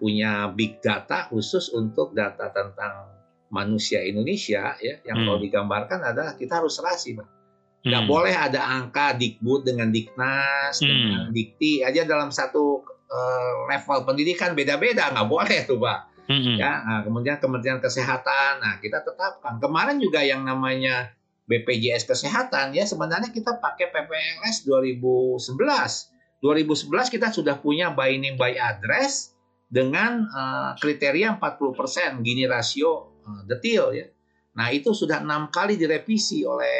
[0.00, 3.16] punya big data khusus untuk data tentang
[3.50, 5.26] manusia Indonesia ya yang hmm.
[5.26, 7.28] kalau digambarkan adalah kita harus serasi pak
[7.86, 8.10] nggak hmm.
[8.10, 10.86] boleh ada angka dikbud dengan diknas hmm.
[10.86, 16.82] dengan dikti aja dalam satu uh, level pendidikan beda-beda nggak boleh tuh pak hmm Ya,
[16.82, 18.62] nah, kemudian Kementerian Kesehatan.
[18.62, 19.58] Nah, kita tetapkan.
[19.62, 25.54] Kemarin juga yang namanya BPJS Kesehatan ya sebenarnya kita pakai PPLS 2011.
[26.42, 29.32] 2011 kita sudah punya by name by address
[29.66, 34.06] dengan uh, kriteria 40% gini rasio uh, detail ya.
[34.58, 36.78] Nah, itu sudah enam kali direvisi oleh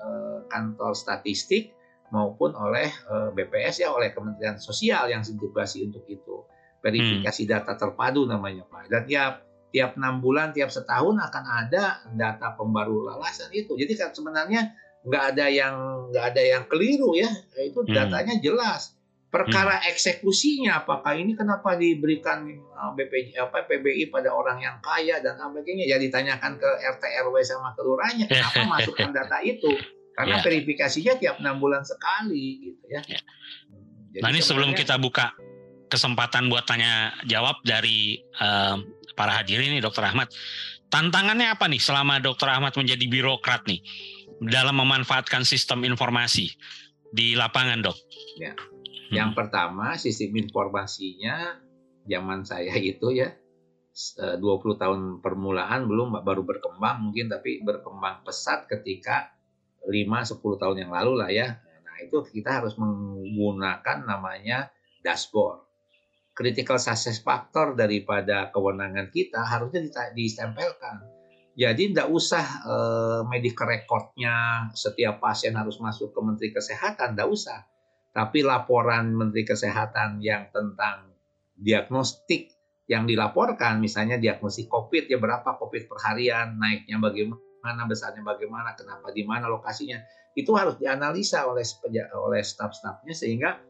[0.00, 1.76] uh, kantor statistik
[2.10, 2.90] maupun oleh
[3.38, 6.42] BPS ya oleh Kementerian Sosial yang ditugasi untuk itu
[6.80, 7.50] verifikasi hmm.
[7.52, 8.88] data terpadu namanya Pak.
[8.88, 9.34] Dan tiap
[9.70, 13.78] tiap enam bulan, tiap setahun akan ada data pembaru lalasan itu.
[13.78, 15.74] Jadi kan sebenarnya nggak ada yang
[16.10, 17.30] nggak ada yang keliru ya.
[17.56, 17.94] Itu hmm.
[17.94, 18.98] datanya jelas.
[19.30, 19.94] Perkara hmm.
[19.94, 25.86] eksekusinya apakah ini kenapa diberikan uh, BPJ apa PBI pada orang yang kaya dan sebagainya
[25.86, 29.70] ya ditanyakan ke RT RW sama kelurahannya kenapa masukkan data itu
[30.18, 30.42] karena yeah.
[30.42, 33.06] verifikasinya tiap enam bulan sekali gitu ya.
[33.06, 33.22] Yeah.
[34.18, 35.30] Jadi nah ini sebelum kita buka
[35.90, 38.78] kesempatan buat tanya jawab dari uh,
[39.18, 40.30] para hadirin nih Dokter Ahmad.
[40.90, 43.82] Tantangannya apa nih selama Dokter Ahmad menjadi birokrat nih
[44.40, 46.54] dalam memanfaatkan sistem informasi
[47.10, 47.98] di lapangan, Dok?
[48.38, 48.54] Ya.
[49.10, 49.38] Yang hmm.
[49.38, 51.58] pertama sistem informasinya
[52.06, 53.34] zaman saya itu ya
[54.14, 59.34] 20 eh, tahun permulaan belum baru berkembang mungkin tapi berkembang pesat ketika
[59.82, 61.58] 5 10 tahun yang lalu lah ya.
[61.58, 64.70] Nah, itu kita harus menggunakan namanya
[65.02, 65.69] dashboard
[66.34, 71.02] critical success factor daripada kewenangan kita harusnya ditempelkan.
[71.58, 77.58] Jadi tidak usah eh, medical recordnya setiap pasien harus masuk ke Menteri Kesehatan, tidak usah.
[78.10, 81.10] Tapi laporan Menteri Kesehatan yang tentang
[81.60, 82.54] diagnostik
[82.90, 89.22] yang dilaporkan, misalnya diagnosis COVID ya berapa COVID perharian, naiknya bagaimana, besarnya bagaimana, kenapa di
[89.22, 90.02] mana lokasinya,
[90.34, 91.62] itu harus dianalisa oleh
[92.18, 93.62] oleh staf-stafnya sehingga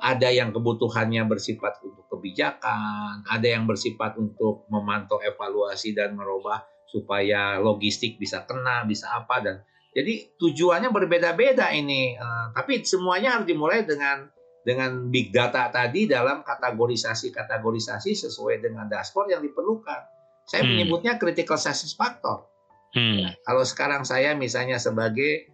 [0.00, 7.60] ada yang kebutuhannya bersifat untuk kebijakan, ada yang bersifat untuk memantau evaluasi dan merubah supaya
[7.60, 9.56] logistik bisa kena, bisa apa dan
[9.98, 12.14] jadi tujuannya berbeda-beda ini.
[12.14, 14.30] Uh, tapi semuanya harus dimulai dengan
[14.62, 20.00] dengan big data tadi dalam kategorisasi-kategorisasi sesuai dengan dashboard yang diperlukan.
[20.46, 20.70] Saya hmm.
[20.70, 22.46] menyebutnya critical success factor.
[22.94, 23.26] Hmm.
[23.26, 25.50] Ya, kalau sekarang saya misalnya sebagai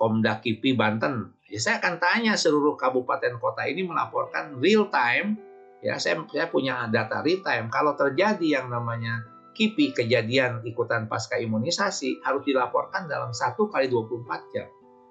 [0.00, 5.38] Komda KIPI Banten, ya saya akan tanya seluruh kabupaten kota ini melaporkan real time
[5.84, 9.22] ya saya saya punya data real time kalau terjadi yang namanya
[9.56, 14.68] KIPI kejadian ikutan pasca imunisasi harus dilaporkan dalam satu kali 24 jam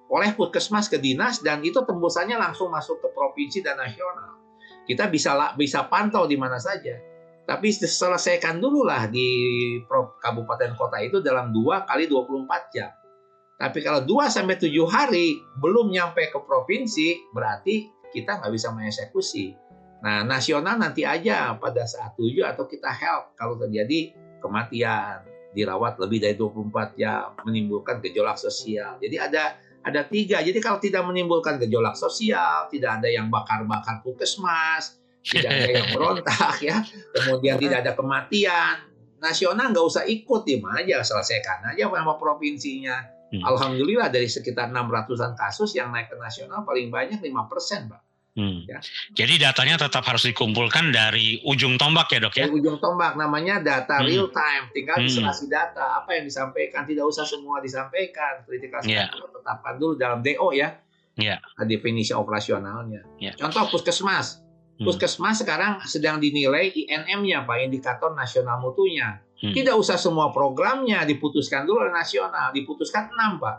[0.09, 4.37] oleh puskesmas ke dinas dan itu tembusannya langsung masuk ke provinsi dan nasional.
[4.85, 6.93] Kita bisa bisa pantau di mana saja.
[7.45, 9.29] Tapi selesaikan dulu lah di
[10.21, 12.89] kabupaten kota itu dalam dua kali 24 jam.
[13.55, 19.55] Tapi kalau 2 sampai 7 hari belum nyampe ke provinsi, berarti kita nggak bisa mengeksekusi.
[20.03, 24.11] Nah, nasional nanti aja pada saat 7 atau kita help kalau terjadi
[24.43, 25.23] kematian,
[25.55, 28.99] dirawat lebih dari 24 jam, menimbulkan gejolak sosial.
[28.99, 30.43] Jadi ada ada tiga.
[30.43, 36.57] Jadi kalau tidak menimbulkan gejolak sosial, tidak ada yang bakar-bakar puskesmas, tidak ada yang berontak
[36.61, 36.83] ya,
[37.15, 38.75] kemudian tidak ada kematian,
[39.17, 43.14] nasional nggak usah ikut, di aja, selesaikan aja sama provinsinya.
[43.35, 43.43] Hmm.
[43.43, 48.01] Alhamdulillah dari sekitar 600-an kasus yang naik ke nasional paling banyak 5 persen, Pak.
[48.35, 48.67] Hmm.
[48.67, 48.83] Ya.
[49.15, 52.51] Jadi datanya tetap harus dikumpulkan dari ujung tombak ya dok ya?
[52.51, 54.07] Dari ujung tombak namanya data hmm.
[54.11, 54.67] real time.
[54.75, 55.07] Tinggal hmm.
[55.07, 58.43] isolasi data apa yang disampaikan tidak usah semua disampaikan.
[58.43, 59.07] Kritikal yeah.
[59.07, 60.75] tetapkan dulu dalam DO ya.
[61.15, 61.39] Yeah.
[61.63, 63.07] Definisi operasionalnya.
[63.23, 63.39] Yeah.
[63.39, 64.43] Contoh puskesmas.
[64.75, 64.83] Hmm.
[64.83, 69.23] Puskesmas sekarang sedang dinilai INM-nya Pak, Indikator Nasional Mutunya.
[69.35, 69.51] Hmm.
[69.51, 73.57] Tidak usah semua programnya diputuskan dulu oleh nasional, diputuskan enam Pak.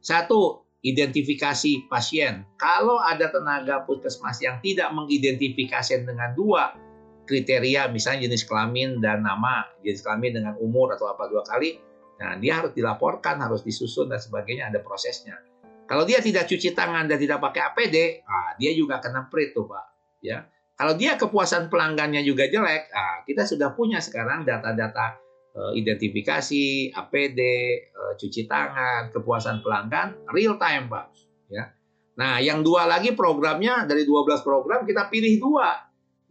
[0.00, 2.46] Satu, identifikasi pasien.
[2.54, 6.70] Kalau ada tenaga puskesmas yang tidak mengidentifikasi dengan dua
[7.26, 11.76] kriteria, misalnya jenis kelamin dan nama, jenis kelamin dengan umur atau apa dua kali,
[12.16, 15.36] nah dia harus dilaporkan, harus disusun dan sebagainya, ada prosesnya.
[15.88, 19.84] Kalau dia tidak cuci tangan dan tidak pakai APD, nah, dia juga kena tuh pak.
[20.20, 20.44] Ya,
[20.78, 25.18] kalau dia kepuasan pelanggannya juga jelek, nah, kita sudah punya sekarang data-data
[25.58, 27.40] Eh, identifikasi, APD,
[27.82, 31.06] eh, cuci tangan, kepuasan pelanggan, real time, Pak.
[31.50, 31.74] Ya.
[32.14, 35.74] Nah, yang dua lagi programnya dari 12 program kita pilih dua,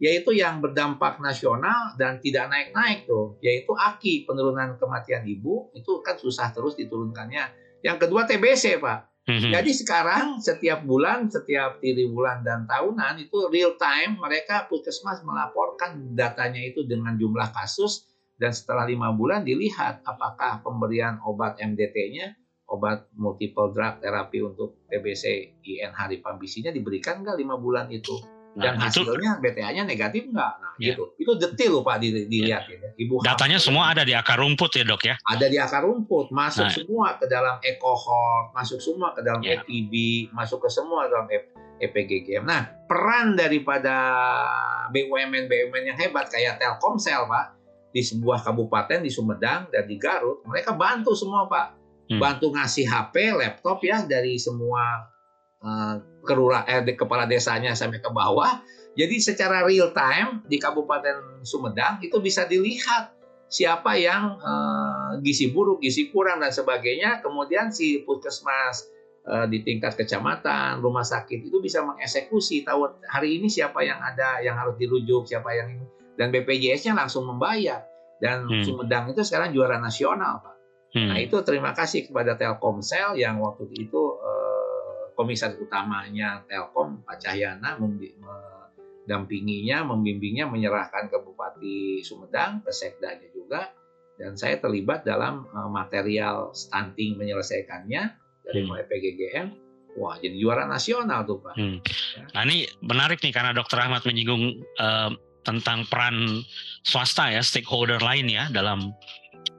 [0.00, 6.16] yaitu yang berdampak nasional dan tidak naik-naik tuh, yaitu AKI penurunan kematian ibu itu kan
[6.16, 7.52] susah terus diturunkannya.
[7.84, 9.07] Yang kedua TBC, Pak.
[9.28, 9.52] Mm-hmm.
[9.52, 16.16] Jadi sekarang setiap bulan, setiap tiri bulan dan tahunan itu real time mereka puskesmas melaporkan
[16.16, 18.08] datanya itu dengan jumlah kasus
[18.40, 22.40] dan setelah lima bulan dilihat apakah pemberian obat MDT-nya,
[22.72, 28.37] obat multiple drug terapi untuk TBC INH rifambisinya diberikan nggak lima bulan itu?
[28.58, 30.52] Nah, dan nah, hasilnya BTA-nya negatif nggak?
[30.58, 30.90] Nah, ya.
[30.90, 31.14] gitu.
[31.14, 32.74] Itu detail loh Pak dilihat ya.
[32.74, 32.90] ya.
[32.98, 35.14] Ibu Datanya semua ada di akar rumput ya dok ya?
[35.22, 36.74] Ada di akar rumput, masuk nah.
[36.74, 39.62] semua ke dalam ekohort, masuk semua ke dalam ya.
[39.62, 39.92] EPB,
[40.34, 41.30] masuk ke semua dalam
[41.78, 42.42] EPGGM.
[42.42, 43.94] Nah, peran daripada
[44.90, 47.46] BUMN-BUMN yang hebat kayak Telkomsel Pak,
[47.94, 51.66] di sebuah kabupaten di Sumedang dan di Garut, mereka bantu semua Pak.
[52.08, 52.18] Hmm.
[52.18, 55.06] Bantu ngasih HP, laptop ya dari semua
[55.62, 55.94] uh,
[56.24, 58.62] kerura eh, kepala desanya sampai ke bawah.
[58.98, 63.14] Jadi secara real time di Kabupaten Sumedang itu bisa dilihat
[63.46, 67.22] siapa yang uh, gizi buruk, gizi kurang dan sebagainya.
[67.22, 68.90] Kemudian si puskesmas
[69.22, 74.42] uh, di tingkat kecamatan, rumah sakit itu bisa mengeksekusi tahu hari ini siapa yang ada
[74.42, 75.86] yang harus dirujuk, siapa yang ini
[76.18, 77.86] dan BPJS-nya langsung membayar
[78.18, 78.66] dan hmm.
[78.66, 80.54] Sumedang itu sekarang juara nasional pak.
[80.90, 81.14] Hmm.
[81.14, 84.17] Nah itu terima kasih kepada Telkomsel yang waktu itu eh,
[85.18, 93.74] komisaris utamanya Telkom Pak Cahyana mendampinginya, membimbingnya, menyerahkan ke Bupati Sumedang, ke Sekdanya juga,
[94.14, 98.02] dan saya terlibat dalam eh, material stunting menyelesaikannya
[98.46, 98.66] dari hmm.
[98.70, 99.66] mulai PGGM
[99.98, 101.58] Wah, jadi juara nasional tuh Pak.
[101.58, 101.82] Hmm.
[101.82, 102.22] Ya.
[102.30, 105.10] Nah ini menarik nih karena Dokter Ahmad menyinggung uh,
[105.42, 106.46] tentang peran
[106.86, 108.94] swasta ya stakeholder lain ya dalam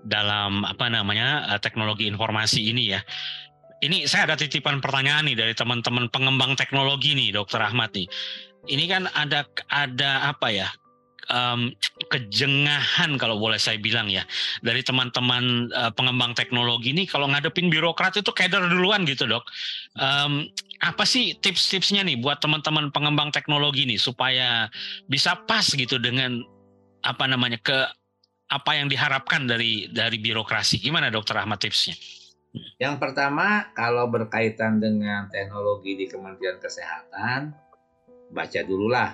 [0.06, 3.02] dalam apa namanya eh, teknologi informasi ini ya.
[3.80, 8.08] Ini saya ada titipan pertanyaan nih dari teman-teman pengembang teknologi nih, Dokter Ahmad nih.
[8.68, 10.68] Ini kan ada ada apa ya
[11.32, 11.72] um,
[12.12, 14.26] kejengahan kalau boleh saya bilang ya
[14.66, 19.46] dari teman-teman uh, pengembang teknologi ini kalau ngadepin birokrat itu keder duluan gitu dok.
[19.96, 20.50] Um,
[20.84, 24.68] apa sih tips-tipsnya nih buat teman-teman pengembang teknologi nih supaya
[25.08, 26.44] bisa pas gitu dengan
[27.04, 27.78] apa namanya ke
[28.50, 30.82] apa yang diharapkan dari dari birokrasi?
[30.82, 31.96] Gimana dokter Ahmad tipsnya?
[32.82, 37.54] Yang pertama kalau berkaitan dengan teknologi di Kementerian Kesehatan
[38.34, 39.14] baca dululah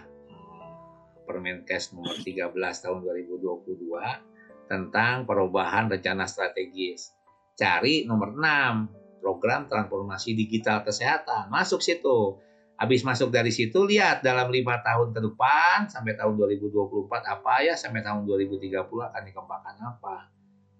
[1.26, 7.18] Permenkes nomor 13 tahun 2022 tentang perubahan rencana strategis.
[7.58, 11.50] Cari nomor 6, program transformasi digital kesehatan.
[11.50, 12.38] Masuk situ.
[12.76, 17.74] Habis masuk dari situ lihat dalam lima tahun ke depan sampai tahun 2024 apa ya
[17.74, 20.35] sampai tahun 2030 akan dikembangkan apa.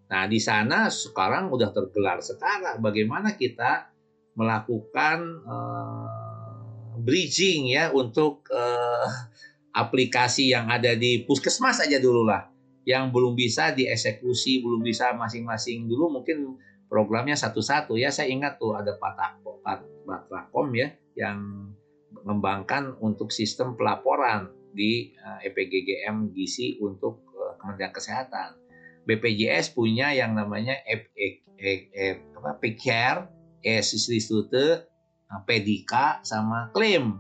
[0.06, 3.90] Nah di sana sekarang udah tergelar sekarang bagaimana kita
[4.38, 9.08] melakukan uh, bridging ya untuk uh,
[9.76, 12.52] aplikasi yang ada di puskesmas aja dulu lah.
[12.86, 16.54] yang belum bisa dieksekusi, belum bisa masing-masing dulu mungkin
[16.86, 18.14] programnya satu-satu ya.
[18.14, 19.42] Saya ingat tuh ada Pak
[20.06, 21.66] Batrakom ya yang
[22.14, 27.26] mengembangkan untuk sistem pelaporan di uh, eh, EPGGM GISI untuk
[27.58, 28.65] Kementerian Kesehatan.
[29.06, 31.28] BPJS punya yang namanya e, e,
[31.58, 32.04] e, e,
[32.36, 33.30] PCARE,
[33.62, 34.90] E-Institute,
[35.46, 37.18] Pedika, sama klaim.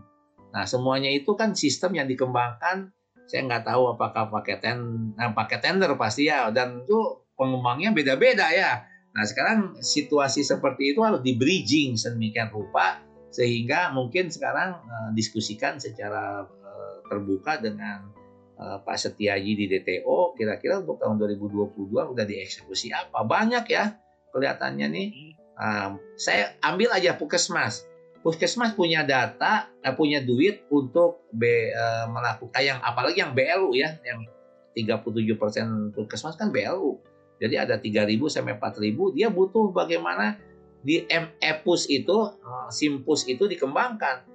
[0.53, 5.57] Nah semuanya itu kan sistem yang dikembangkan saya nggak tahu apakah pakai ten nah, pakai
[5.57, 8.85] tender pasti ya dan itu pengembangnya beda-beda ya.
[9.11, 13.01] Nah sekarang situasi seperti itu harus di bridging sedemikian rupa
[13.33, 18.14] sehingga mungkin sekarang uh, diskusikan secara uh, terbuka dengan
[18.59, 23.95] uh, Pak Setiaji di DTO kira-kira untuk tahun 2022 udah dieksekusi apa banyak ya
[24.31, 25.09] kelihatannya nih.
[25.55, 27.87] Uh, saya ambil aja Pukesmas
[28.25, 34.01] puskesmas punya data, eh, punya duit untuk B, eh, melakukan yang apalagi yang BLU ya,
[34.01, 34.25] yang
[34.73, 36.97] 37% puskesmas kan BLU.
[37.37, 40.41] Jadi ada 3.000 sampai 4.000, dia butuh bagaimana
[40.81, 44.25] di MEPUS itu, eh, SIMPUS itu dikembangkan.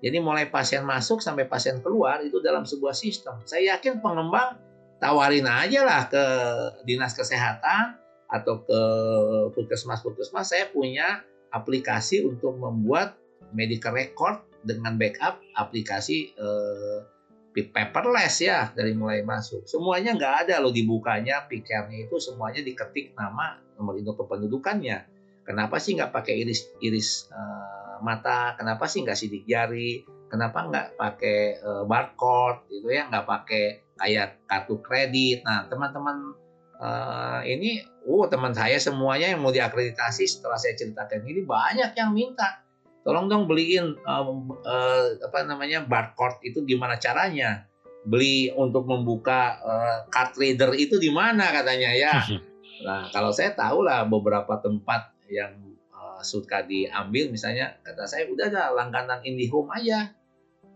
[0.00, 3.36] Jadi mulai pasien masuk sampai pasien keluar itu dalam sebuah sistem.
[3.44, 4.56] Saya yakin pengembang
[4.96, 6.24] tawarin aja lah ke
[6.88, 8.80] dinas kesehatan atau ke
[9.52, 11.20] puskesmas-puskesmas saya punya
[11.50, 13.18] aplikasi untuk membuat
[13.50, 16.98] medical record dengan backup aplikasi eh,
[17.50, 19.66] paperless ya dari mulai masuk.
[19.66, 24.98] Semuanya nggak ada loh dibukanya, pikirnya itu semuanya diketik nama nomor induk kependudukannya.
[25.42, 28.54] Kenapa sih nggak pakai iris iris uh, mata?
[28.56, 30.04] Kenapa sih nggak sidik jari?
[30.30, 33.08] Kenapa nggak pakai uh, barcode gitu ya?
[33.08, 33.64] Nggak pakai
[33.98, 35.44] kayak kartu kredit.
[35.44, 36.36] Nah teman-teman
[36.80, 42.12] uh, ini, uh teman saya semuanya yang mau diakreditasi setelah saya ceritakan ini banyak yang
[42.16, 42.60] minta
[43.00, 47.64] tolong dong beliin um, uh, apa namanya barcode itu gimana caranya
[48.04, 52.12] beli untuk membuka uh, card reader itu di mana katanya ya
[52.86, 55.69] nah kalau saya tahu lah beberapa tempat yang uh,
[56.22, 60.12] suka diambil misalnya kata saya udah ada langganan IndiHome aja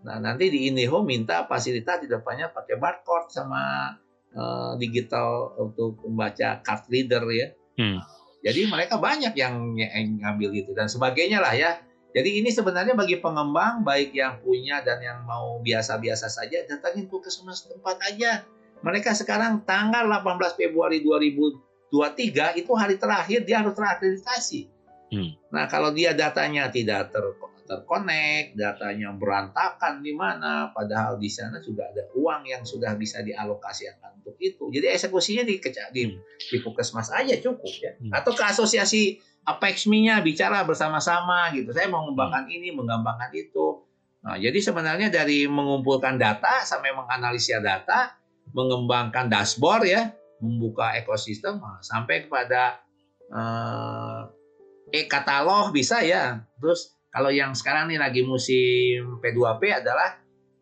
[0.05, 3.95] nah nanti di IndiHome minta fasilitas di depannya pakai barcode sama
[4.37, 7.49] uh, digital untuk membaca card reader ya
[7.81, 7.99] hmm.
[8.45, 11.81] jadi mereka banyak yang, yang ngambil itu dan sebagainya lah ya
[12.15, 17.67] jadi ini sebenarnya bagi pengembang baik yang punya dan yang mau biasa-biasa saja datangin puskesmas
[17.67, 18.47] tempat aja.
[18.87, 24.71] Mereka sekarang tanggal 18 Februari 2023 itu hari terakhir dia harus terakreditasi.
[25.15, 25.31] Hmm.
[25.55, 27.25] Nah kalau dia datanya tidak ter
[27.65, 34.21] terkonek, datanya berantakan di mana, padahal di sana juga ada uang yang sudah bisa dialokasikan
[34.21, 34.69] untuk itu.
[34.69, 35.57] Jadi eksekusinya di
[35.97, 37.97] di, di puskesmas aja cukup ya.
[37.97, 38.13] Hmm.
[38.13, 41.69] Atau ke asosiasi Apexmi-nya bicara bersama-sama gitu.
[41.77, 42.57] Saya mau mengembangkan hmm.
[42.57, 43.85] ini, mengembangkan itu.
[44.25, 48.17] Nah, jadi sebenarnya dari mengumpulkan data sampai menganalisis data,
[48.57, 52.81] mengembangkan dashboard ya, membuka ekosistem nah, sampai kepada
[53.29, 54.14] eh,
[54.95, 56.47] e-katalog bisa ya.
[56.63, 60.19] Terus kalau yang sekarang nih lagi musim P2P adalah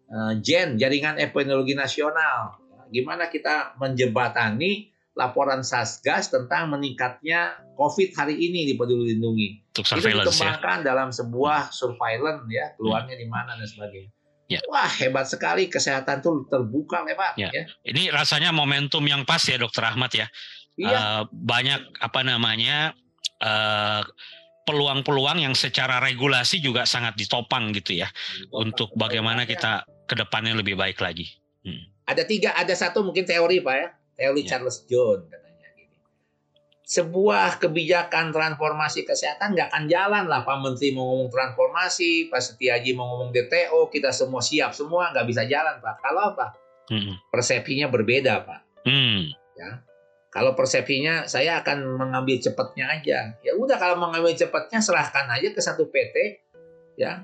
[0.08, 2.56] eh, JEN, Jaringan Epidemiologi Nasional.
[2.92, 9.48] Gimana kita menjembatani laporan Satgas tentang meningkatnya COVID hari ini di Peduli Lindungi.
[9.76, 10.24] Untuk itu ya.
[10.24, 10.84] dikembangkan ya?
[10.84, 13.22] dalam sebuah surveillance ya, keluarnya hmm.
[13.24, 14.12] di mana dan sebagainya.
[14.48, 14.60] Ya.
[14.68, 17.32] Wah hebat sekali kesehatan tuh terbuka lebar.
[17.40, 17.48] Ya.
[17.48, 17.64] ya.
[17.88, 20.28] Ini rasanya momentum yang pas ya Dokter Ahmad ya.
[20.76, 20.92] Iya.
[20.92, 22.96] Uh, banyak apa namanya
[23.42, 24.02] uh,
[24.62, 28.62] peluang-peluang yang secara regulasi juga sangat ditopang gitu ya ditopang.
[28.62, 31.26] untuk bagaimana kita ke depannya lebih baik lagi.
[31.66, 31.90] Hmm.
[32.06, 33.88] Ada tiga, ada satu mungkin teori pak ya
[34.18, 34.48] teori ya.
[34.54, 35.96] Charles John katanya gini.
[36.82, 42.92] Sebuah kebijakan transformasi kesehatan nggak akan jalan lah Pak Menteri mau ngomong transformasi, Pak Setiaji
[42.94, 45.94] mau ngomong DTO, kita semua siap semua nggak bisa jalan Pak.
[46.02, 46.46] Kalau apa?
[46.90, 47.16] Hmm.
[47.30, 48.60] Persepsinya berbeda Pak.
[48.86, 49.30] Hmm.
[49.56, 49.82] Ya.
[50.32, 53.36] Kalau persepsinya saya akan mengambil cepatnya aja.
[53.44, 56.40] Ya udah kalau mengambil cepatnya serahkan aja ke satu PT
[56.96, 57.20] ya.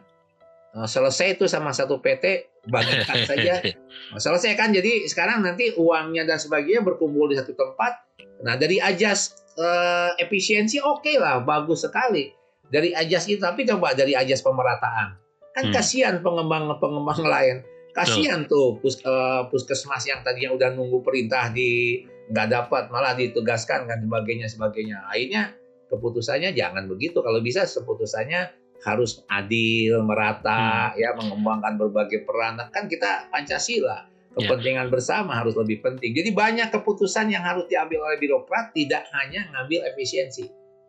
[0.76, 3.64] Nah, selesai itu sama satu PT bagikan saja.
[4.12, 4.76] Nah, selesai kan?
[4.76, 7.96] Jadi sekarang nanti uangnya dan sebagainya berkumpul di satu tempat.
[8.44, 12.28] Nah dari ajas uh, efisiensi oke okay lah bagus sekali.
[12.68, 15.16] Dari ajas itu tapi coba dari ajas pemerataan.
[15.56, 15.74] Kan hmm.
[15.74, 17.64] kasihan pengembang-pengembang lain.
[17.96, 23.88] Kasihan tuh pus, uh, puskesmas yang tadinya udah nunggu perintah di nggak dapat malah ditugaskan
[23.88, 25.56] dan sebagainya sebagainya akhirnya
[25.88, 28.52] keputusannya jangan begitu kalau bisa keputusannya
[28.86, 31.02] harus adil, merata, hmm.
[31.02, 32.62] ya mengembangkan berbagai peran.
[32.62, 34.06] Nah, kan kita Pancasila,
[34.38, 34.46] ya.
[34.46, 34.92] kepentingan yeah.
[34.92, 36.14] bersama harus lebih penting.
[36.14, 40.46] Jadi banyak keputusan yang harus diambil oleh birokrat tidak hanya ngambil efisiensi.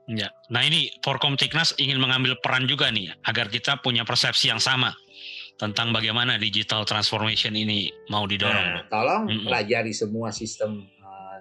[0.10, 0.34] Ya.
[0.50, 4.90] Nah ini Forkomtiknas ingin mengambil peran juga nih agar kita punya persepsi yang sama
[5.62, 8.70] tentang bagaimana digital transformation ini mau didorong.
[8.74, 9.46] Nah, tolong -hmm.
[9.46, 10.90] pelajari semua sistem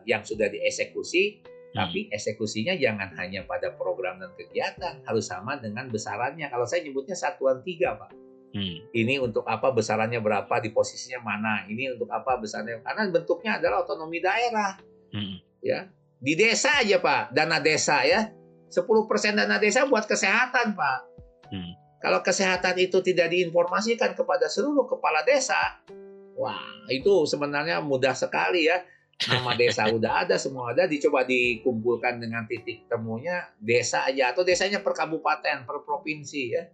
[0.09, 1.77] yang sudah dieksekusi, hmm.
[1.77, 6.49] tapi eksekusinya jangan hanya pada program dan kegiatan, harus sama dengan besarannya.
[6.49, 8.11] Kalau saya nyebutnya satuan tiga, Pak.
[8.49, 8.81] Hmm.
[8.97, 11.69] Ini untuk apa besarannya berapa di posisinya mana?
[11.69, 12.81] Ini untuk apa besarnya?
[12.81, 14.81] Karena bentuknya adalah otonomi daerah.
[15.13, 15.45] Hmm.
[15.61, 18.33] Ya, di desa aja Pak, dana desa ya.
[18.69, 18.85] 10%
[19.37, 21.01] dana desa buat kesehatan Pak.
[21.53, 21.73] Hmm.
[21.99, 25.83] Kalau kesehatan itu tidak diinformasikan kepada seluruh kepala desa,
[26.39, 28.81] wah itu sebenarnya mudah sekali ya.
[29.19, 34.79] Nama desa udah ada, semua ada, dicoba dikumpulkan dengan titik temunya desa aja atau desanya
[34.79, 36.71] per kabupaten, per provinsi ya.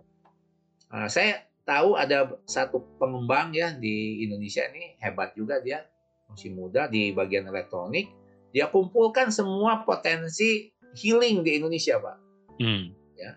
[0.92, 5.80] Nah, saya tahu ada satu pengembang ya di Indonesia ini hebat juga dia
[6.28, 8.12] masih muda di bagian elektronik
[8.52, 12.16] dia kumpulkan semua potensi healing di Indonesia pak
[12.60, 12.84] hmm.
[13.16, 13.32] ya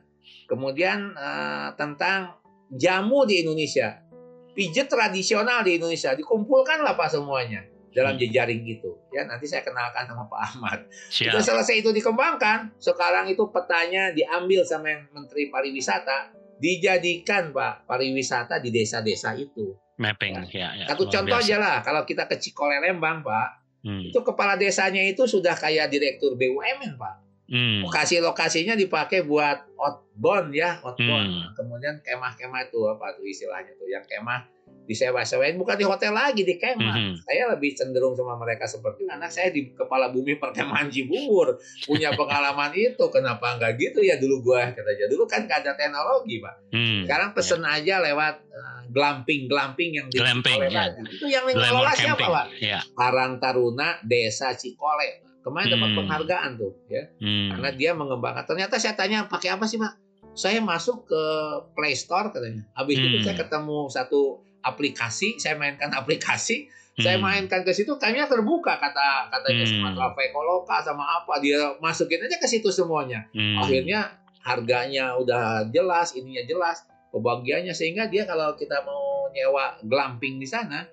[0.51, 2.35] kemudian uh, tentang
[2.75, 4.03] jamu di Indonesia
[4.51, 7.63] pijat tradisional di Indonesia dikumpulkan lah pak semuanya
[7.95, 8.21] dalam hmm.
[8.23, 10.79] jejaring itu ya nanti saya kenalkan sama Pak Ahmad
[11.09, 11.33] Siap.
[11.33, 18.69] itu selesai itu dikembangkan sekarang itu petanya diambil sama Menteri Pariwisata dijadikan Pak pariwisata di
[18.73, 19.77] desa-desa itu.
[19.97, 20.69] Mapping, ya.
[20.69, 21.49] ya, ya Satu contoh biasa.
[21.49, 24.13] aja lah, kalau kita ke Cikole Lembang Pak, hmm.
[24.13, 27.15] itu kepala desanya itu sudah kayak direktur BUMN Pak.
[27.47, 27.87] Hmm.
[27.87, 31.31] Lokasi-lokasinya dipakai buat outbound ya, outbound.
[31.31, 31.47] Hmm.
[31.55, 34.43] Kemudian kemah-kemah itu apa tuh istilahnya tuh, yang kemah
[34.87, 36.95] disewa-sewain bukan di hotel lagi di kemah.
[36.95, 37.13] Mm -hmm.
[37.27, 42.15] Saya lebih cenderung sama mereka seperti itu karena saya di kepala bumi perkemahan Cibubur punya
[42.15, 43.03] pengalaman itu.
[43.11, 46.55] Kenapa enggak gitu ya dulu gua kata aja dulu kan gak ada teknologi pak.
[46.71, 47.03] Mm.
[47.03, 47.75] Sekarang pesen yeah.
[47.75, 50.95] aja lewat uh, glamping glamping yang di glamping, yeah.
[51.03, 52.45] itu yang mengelola siapa pak?
[52.63, 52.81] Yeah.
[52.95, 55.27] Karang Taruna Desa Cikole.
[55.47, 55.99] Kemarin dapat hmm.
[56.03, 57.55] penghargaan tuh ya mm.
[57.55, 58.43] karena dia mengembangkan.
[58.43, 59.95] Ternyata saya tanya pakai apa sih pak?
[60.35, 61.23] Saya masuk ke
[61.71, 62.67] Play Store katanya.
[62.75, 63.05] Habis mm.
[63.07, 63.25] itu hmm.
[63.25, 64.21] saya ketemu satu
[64.67, 67.03] aplikasi, saya mainkan aplikasi, hmm.
[67.03, 69.71] saya mainkan ke situ, kayaknya terbuka kata katanya hmm.
[69.71, 73.23] sama Traveloka sama apa, dia masukin aja ke situ semuanya.
[73.31, 73.63] Hmm.
[73.63, 74.11] Akhirnya
[74.43, 76.83] harganya udah jelas, ininya jelas,
[77.15, 80.83] pembagiannya sehingga dia kalau kita mau nyewa glamping di sana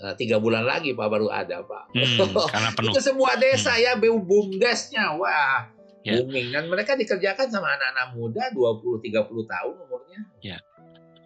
[0.00, 1.92] eh, tiga bulan lagi pak baru ada pak.
[1.92, 2.92] Hmm, karena penuh.
[2.92, 3.82] itu semua desa hmm.
[3.84, 6.20] ya bumdesnya, wah yeah.
[6.20, 10.20] booming dan mereka dikerjakan sama anak-anak muda 20-30 tahun umurnya.
[10.40, 10.60] Yeah.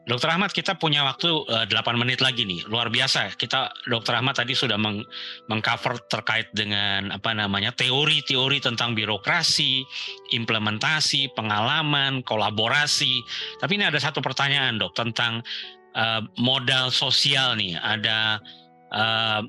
[0.05, 2.69] Dokter Ahmad, kita punya waktu uh, eh, 8 menit lagi nih.
[2.69, 3.33] Luar biasa.
[3.41, 5.01] Kita Dokter Ahmad tadi sudah meng
[5.49, 9.81] mengcover terkait dengan apa namanya teori-teori tentang birokrasi,
[10.37, 13.25] implementasi, pengalaman, kolaborasi.
[13.57, 15.41] Tapi ini ada satu pertanyaan, Dok, tentang
[15.97, 17.81] uh, modal sosial nih.
[17.81, 18.45] Ada
[18.95, 19.43] uh,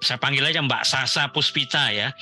[0.00, 2.14] saya panggil aja Mbak Sasa Puspita ya.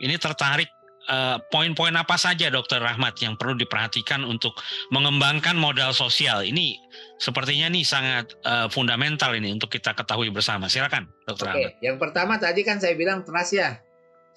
[0.00, 0.68] Ini tertarik
[1.10, 4.54] Eh, poin-poin uh, apa saja Dokter Rahmat yang perlu diperhatikan untuk
[4.94, 6.78] mengembangkan modal sosial ini
[7.18, 10.70] sepertinya nih sangat uh, fundamental ini untuk kita ketahui bersama.
[10.70, 11.72] Silakan Dokter Oke, Rahmat.
[11.82, 13.82] Yang pertama tadi kan saya bilang trust ya.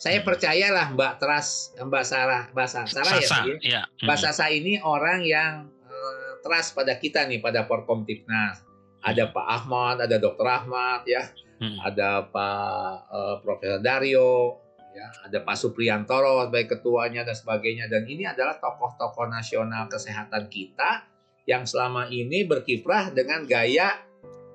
[0.02, 0.26] Saya hmm.
[0.26, 3.82] percayalah Mbak Trust, Mbak Sarah, Mbak Sarah Sasa, ya, ya.
[3.86, 4.10] Hmm.
[4.10, 8.66] Mbak Sasa ini orang yang uh, trust pada kita nih pada Porkom Tipnas.
[9.04, 11.28] Ada Pak Ahmad, ada Dokter Ahmad ya,
[11.60, 11.78] hmm.
[11.84, 18.30] ada Pak uh, Profesor Dario, ya ada Pak Supriyantoro sebagai ketuanya dan sebagainya dan ini
[18.30, 21.02] adalah tokoh-tokoh nasional kesehatan kita
[21.50, 23.98] yang selama ini berkiprah dengan gaya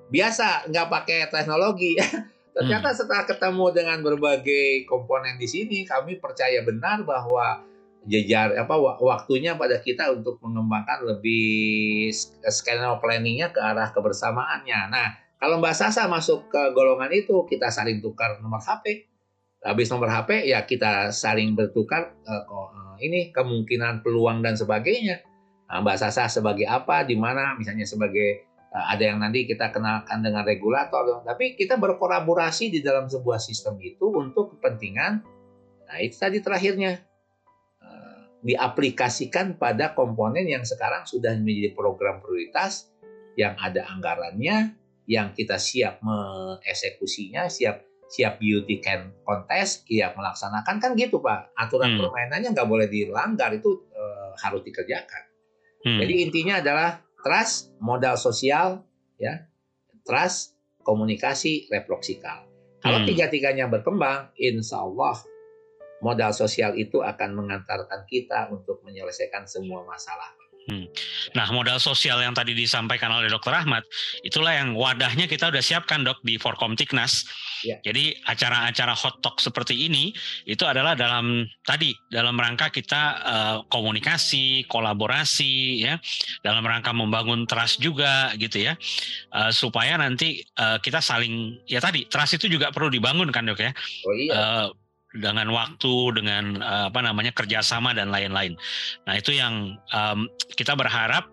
[0.09, 1.99] biasa nggak pakai teknologi
[2.55, 2.97] ternyata hmm.
[2.97, 7.61] setelah ketemu dengan berbagai komponen di sini kami percaya benar bahwa
[8.07, 12.09] jejar apa waktunya pada kita untuk mengembangkan lebih
[12.47, 17.99] skenario planningnya ke arah kebersamaannya nah kalau Mbak Sasa masuk ke golongan itu kita saling
[17.99, 19.09] tukar nomor HP
[19.59, 22.69] habis nomor HP ya kita saling bertukar uh,
[23.03, 25.23] ini kemungkinan peluang dan sebagainya.
[25.69, 30.19] Nah, Mbak Sasa sebagai apa, di mana, misalnya sebagai uh, ada yang nanti kita kenalkan
[30.23, 35.23] dengan regulator, tapi kita berkolaborasi di dalam sebuah sistem itu untuk kepentingan.
[35.89, 37.01] Nah itu tadi terakhirnya
[38.39, 42.87] diaplikasikan pada komponen yang sekarang sudah menjadi program prioritas
[43.35, 44.75] yang ada anggarannya,
[45.07, 51.53] yang kita siap mengeksekusinya, siap siap beauty can contest, siap melaksanakan kan gitu pak.
[51.53, 51.99] Aturan hmm.
[52.01, 54.03] permainannya nggak boleh dilanggar itu e,
[54.41, 55.23] harus dikerjakan.
[55.85, 55.99] Hmm.
[56.01, 58.81] Jadi intinya adalah trust, modal sosial,
[59.21, 59.45] ya,
[60.01, 62.49] trust, komunikasi, reproksikal.
[62.81, 63.07] Kalau hmm.
[63.13, 65.21] tiga-tiganya berkembang, insya Allah
[65.99, 70.35] modal sosial itu akan mengantarkan kita untuk menyelesaikan semua masalah.
[70.69, 70.85] Hmm.
[71.33, 73.49] Nah, modal sosial yang tadi disampaikan oleh Dr.
[73.57, 73.81] Ahmad,
[74.21, 77.25] itulah yang wadahnya kita udah siapkan dok di Forkom Tiknas.
[77.65, 77.81] Ya.
[77.81, 80.13] Jadi acara-acara hot talk seperti ini
[80.45, 85.97] itu adalah dalam tadi dalam rangka kita uh, komunikasi, kolaborasi, ya,
[86.45, 88.77] dalam rangka membangun trust juga gitu ya,
[89.33, 93.59] uh, supaya nanti uh, kita saling ya tadi trust itu juga perlu dibangun kan dok
[93.59, 93.71] ya.
[94.05, 94.33] Oh iya.
[94.37, 94.67] Uh,
[95.15, 98.53] dengan waktu, dengan uh, apa namanya kerjasama dan lain-lain.
[99.09, 101.25] Nah itu yang um, kita berharap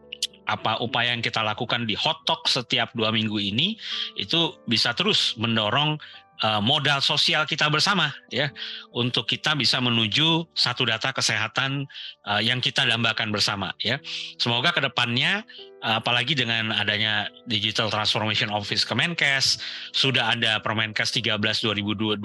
[0.47, 3.75] apa upaya yang kita lakukan di Hot Talk setiap dua minggu ini
[4.15, 5.99] itu bisa terus mendorong
[6.47, 8.55] uh, modal sosial kita bersama ya
[8.95, 11.85] untuk kita bisa menuju satu data kesehatan
[12.31, 13.99] uh, yang kita dambakan bersama ya.
[14.39, 15.45] Semoga ke depannya
[15.87, 19.61] apalagi dengan adanya Digital Transformation Office Kemenkes
[19.95, 22.19] sudah ada Permenkes 13 2022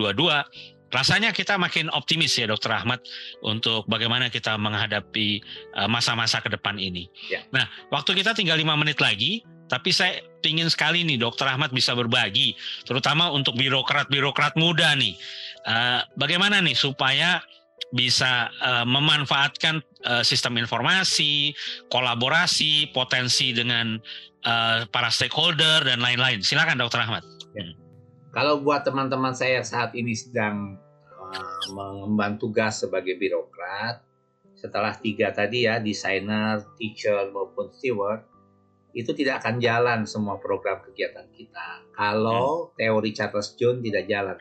[0.92, 3.00] rasanya kita makin optimis ya Dokter Ahmad
[3.42, 5.42] untuk bagaimana kita menghadapi
[5.80, 7.08] uh, masa-masa ke depan ini.
[7.32, 7.42] Ya.
[7.56, 11.96] Nah, waktu kita tinggal lima menit lagi, tapi saya ingin sekali nih Dokter Ahmad bisa
[11.96, 15.16] berbagi, terutama untuk birokrat-birokrat muda nih,
[15.66, 17.40] uh, bagaimana nih supaya
[17.92, 21.52] bisa uh, memanfaatkan uh, sistem informasi,
[21.92, 24.00] kolaborasi, potensi dengan
[24.48, 26.40] uh, para stakeholder dan lain-lain.
[26.40, 27.24] Silakan Dokter Ahmad.
[27.56, 27.81] Ya.
[28.32, 30.80] Kalau buat teman-teman saya saat ini sedang
[31.12, 34.00] uh, mengemban tugas sebagai birokrat,
[34.56, 38.24] setelah tiga tadi ya, desainer, teacher maupun steward,
[38.96, 41.84] itu tidak akan jalan semua program kegiatan kita.
[41.92, 42.80] Kalau hmm.
[42.80, 44.40] teori Charles John tidak jalan.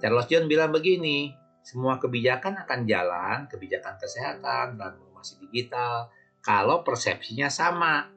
[0.00, 6.08] Charles John bilang begini, semua kebijakan akan jalan, kebijakan kesehatan, transformasi digital,
[6.40, 8.08] kalau persepsinya sama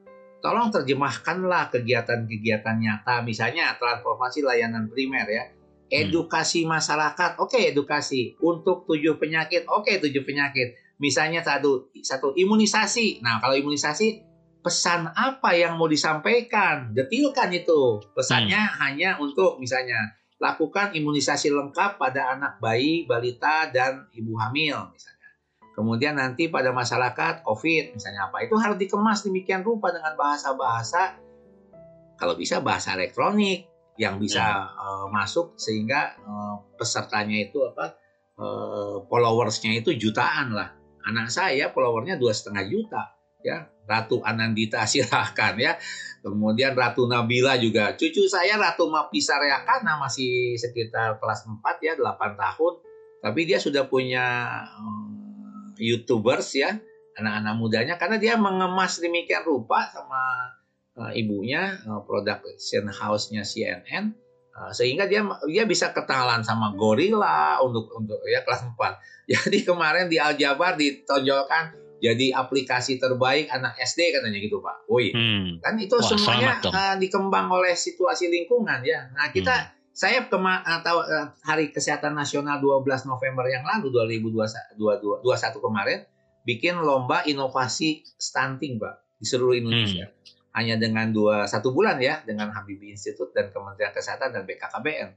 [0.44, 5.88] tolong terjemahkanlah kegiatan-kegiatan nyata, misalnya transformasi layanan primer ya, hmm.
[5.88, 8.36] edukasi masyarakat, oke okay, edukasi.
[8.44, 14.20] Untuk tujuh penyakit, oke okay, tujuh penyakit, misalnya satu satu imunisasi, nah kalau imunisasi
[14.60, 18.76] pesan apa yang mau disampaikan, detilkan itu, pesannya hmm.
[18.84, 19.96] hanya untuk misalnya
[20.36, 25.13] lakukan imunisasi lengkap pada anak bayi, balita dan ibu hamil misalnya
[25.74, 31.18] Kemudian nanti pada masyarakat COVID misalnya apa itu harus dikemas demikian rupa dengan bahasa-bahasa
[32.14, 33.66] kalau bisa bahasa elektronik
[33.98, 37.98] yang bisa uh, masuk sehingga uh, pesertanya itu apa
[38.38, 40.74] uh, followersnya itu jutaan lah.
[41.04, 43.02] Anak saya followernya dua setengah juta
[43.42, 43.68] ya.
[43.84, 45.76] Ratu Anandita silahkan ya.
[46.24, 47.92] Kemudian Ratu Nabila juga.
[47.92, 52.72] Cucu saya Ratu Mapisa Reakana masih sekitar kelas 4 ya, 8 tahun.
[53.20, 54.48] Tapi dia sudah punya
[55.78, 56.78] youtubers ya
[57.14, 60.50] anak-anak mudanya karena dia mengemas demikian rupa sama
[60.98, 64.10] uh, ibunya uh, production house-nya CNN
[64.54, 68.76] uh, sehingga dia dia bisa kenalan sama gorila untuk untuk ya kelas 4.
[69.30, 74.84] Jadi kemarin di Aljabar ditonjolkan jadi aplikasi terbaik anak SD katanya gitu Pak.
[74.92, 75.64] Woi, hmm.
[75.64, 79.08] kan itu Wah, semuanya uh, dikembang oleh situasi lingkungan ya.
[79.16, 84.74] Nah kita hmm saya kema atau uh, Hari Kesehatan Nasional 12 November yang lalu 2021
[85.62, 86.02] kemarin
[86.42, 90.10] bikin lomba inovasi stunting, Pak, di seluruh Indonesia.
[90.10, 90.14] Hmm.
[90.54, 95.10] Hanya dengan dua satu bulan ya dengan Habibie Institute dan Kementerian Kesehatan dan BKKBN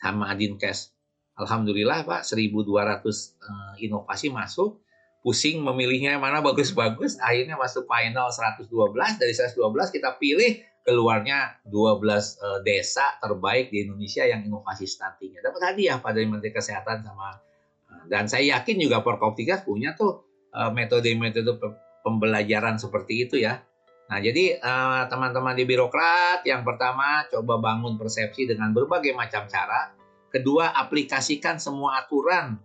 [0.00, 0.92] sama Adinkes.
[1.36, 4.80] Alhamdulillah Pak 1200 uh, inovasi masuk
[5.24, 8.68] pusing memilihnya yang mana bagus-bagus akhirnya masuk final 112
[9.16, 9.56] dari 112
[9.88, 15.40] kita pilih keluarnya 12 uh, eh, desa terbaik di Indonesia yang inovasi stuntingnya.
[15.40, 17.40] Dapat hadiah pada Menteri Kesehatan sama
[17.88, 21.56] uh, dan saya yakin juga Porkoptigas punya tuh uh, metode-metode
[22.04, 23.64] pembelajaran seperti itu ya.
[24.04, 24.60] Nah, jadi
[25.08, 29.96] teman-teman di birokrat yang pertama coba bangun persepsi dengan berbagai macam cara.
[30.28, 32.60] Kedua, aplikasikan semua aturan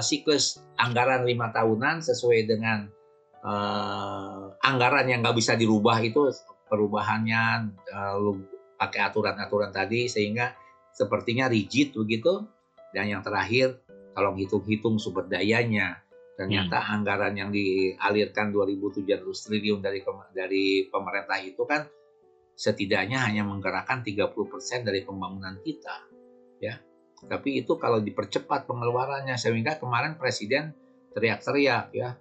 [0.00, 2.88] siklus anggaran lima tahunan sesuai dengan
[4.64, 6.32] anggaran yang nggak bisa dirubah itu
[6.72, 8.48] perubahannya lalu
[8.80, 10.56] pakai aturan-aturan tadi sehingga
[10.96, 12.48] sepertinya rigid begitu.
[12.92, 13.84] Dan yang terakhir
[14.16, 16.00] kalau hitung-hitung sumber dayanya.
[16.32, 16.92] Ternyata hmm.
[16.96, 20.00] anggaran yang dialirkan 2.700 triliun dari
[20.32, 21.84] dari pemerintah itu kan
[22.56, 24.32] setidaknya hanya menggerakkan 30%
[24.88, 26.08] dari pembangunan kita
[26.60, 26.80] ya.
[27.22, 30.74] Tapi itu kalau dipercepat pengeluarannya sehingga kemarin presiden
[31.12, 32.16] teriak-teriak ya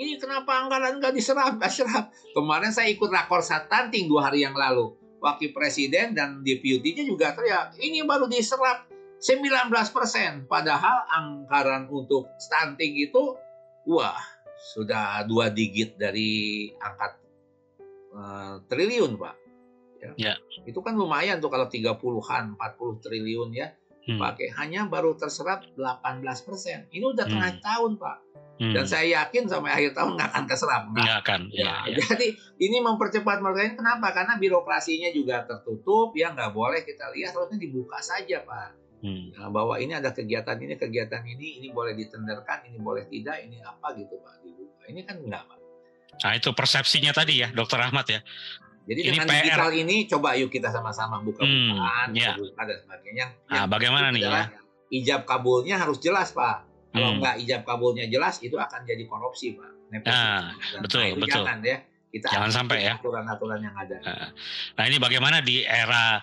[0.00, 2.08] ini kenapa anggaran nggak diserap, nggak serap.
[2.32, 4.96] Kemarin saya ikut rakor satanting dua hari yang lalu.
[5.20, 8.88] Wakil Presiden dan deputinya juga teriak, ini baru diserap
[9.20, 10.48] 19 persen.
[10.48, 13.36] Padahal anggaran untuk stunting itu,
[13.84, 14.16] wah,
[14.72, 17.12] sudah dua digit dari angkat
[18.16, 19.36] uh, triliun, Pak.
[20.00, 20.32] Ya.
[20.32, 20.34] ya.
[20.64, 23.68] Itu kan lumayan tuh kalau 30-an, 40 triliun ya.
[24.08, 24.16] Hmm.
[24.16, 26.88] Pakai hanya baru terserap 18 persen.
[26.88, 27.32] Ini udah hmm.
[27.36, 28.30] tengah tahun, Pak
[28.60, 28.76] Hmm.
[28.76, 30.82] Dan saya yakin sampai akhir tahun nggak akan keserap.
[30.92, 31.40] Nggak akan.
[31.48, 32.04] Ya, ya, ya.
[32.04, 32.28] Jadi
[32.60, 34.12] ini mempercepat mereka kenapa?
[34.12, 38.76] Karena birokrasinya juga tertutup, ya nggak boleh kita lihat harusnya dibuka saja pak.
[39.00, 39.32] Hmm.
[39.32, 43.64] Nah, bahwa ini ada kegiatan ini, kegiatan ini, ini boleh ditenderkan, ini boleh tidak, ini
[43.64, 44.84] apa gitu pak dibuka.
[44.92, 45.58] Ini kan enggak pak.
[46.20, 48.20] Nah itu persepsinya tadi ya, Dokter Ahmad ya.
[48.88, 49.36] Jadi ini dengan PR.
[49.44, 52.32] digital ini coba yuk kita sama-sama buka bukaan, hmm, ya.
[52.34, 53.26] buka dan sebagainya.
[53.46, 54.44] Nah, bagaimana nih ya?
[54.90, 56.66] ijab kabulnya harus jelas pak.
[56.90, 57.18] Kalau hmm.
[57.22, 59.70] nggak ijab kabulnya jelas itu akan jadi korupsi pak.
[59.90, 60.00] Nah,
[60.82, 61.44] betul nah, betul.
[61.44, 61.78] Jangan ya.
[62.10, 62.94] Kita jangan sampai ya.
[62.98, 63.96] Aturan-aturan yang ada.
[64.74, 66.18] Nah ini bagaimana di era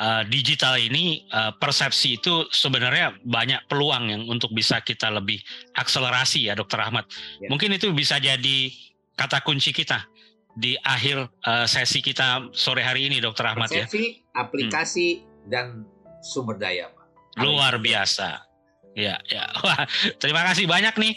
[0.00, 5.36] uh, digital ini uh, persepsi itu sebenarnya banyak peluang yang untuk bisa kita lebih
[5.76, 7.04] akselerasi ya Dokter Ahmad.
[7.36, 7.52] Ya.
[7.52, 8.72] Mungkin itu bisa jadi
[9.12, 10.08] kata kunci kita
[10.56, 13.84] di akhir uh, sesi kita sore hari ini Dokter Ahmad persepsi, ya.
[13.84, 15.48] Persepsi, aplikasi hmm.
[15.52, 15.66] dan
[16.24, 17.06] sumber daya Pak.
[17.44, 18.40] Luar biasa.
[18.96, 19.44] Ya, ya.
[19.64, 19.84] Wah,
[20.16, 21.12] terima kasih banyak nih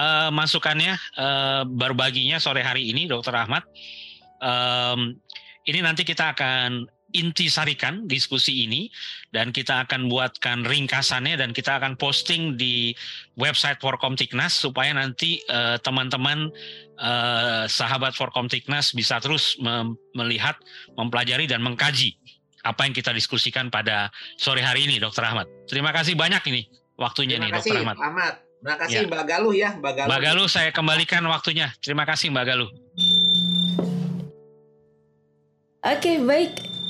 [0.00, 3.60] uh, masukannya, uh, berbaginya sore hari ini, Dokter Ahmad.
[4.40, 5.20] Um,
[5.68, 8.88] ini nanti kita akan intisarikan diskusi ini
[9.32, 12.92] dan kita akan buatkan ringkasannya dan kita akan posting di
[13.36, 16.52] website Forkomtiknas supaya nanti uh, teman-teman
[17.00, 19.56] uh, sahabat Forkomtiknas bisa terus
[20.16, 20.56] melihat,
[20.96, 22.16] mempelajari dan mengkaji
[22.62, 24.08] apa yang kita diskusikan pada
[24.38, 25.50] sore hari ini, Dokter Ahmad.
[25.66, 26.62] Terima kasih banyak ini
[26.94, 27.96] waktunya Terima nih, kasih, Dokter Ahmad.
[27.98, 28.34] Ahmad.
[28.62, 29.08] Terima kasih ya.
[29.10, 30.08] Mbak Galuh ya, Mbak Galuh.
[30.08, 31.74] Mbak Galuh saya kembalikan waktunya.
[31.82, 32.70] Terima kasih Mbak Galuh.
[35.82, 36.81] Oke, okay, baik.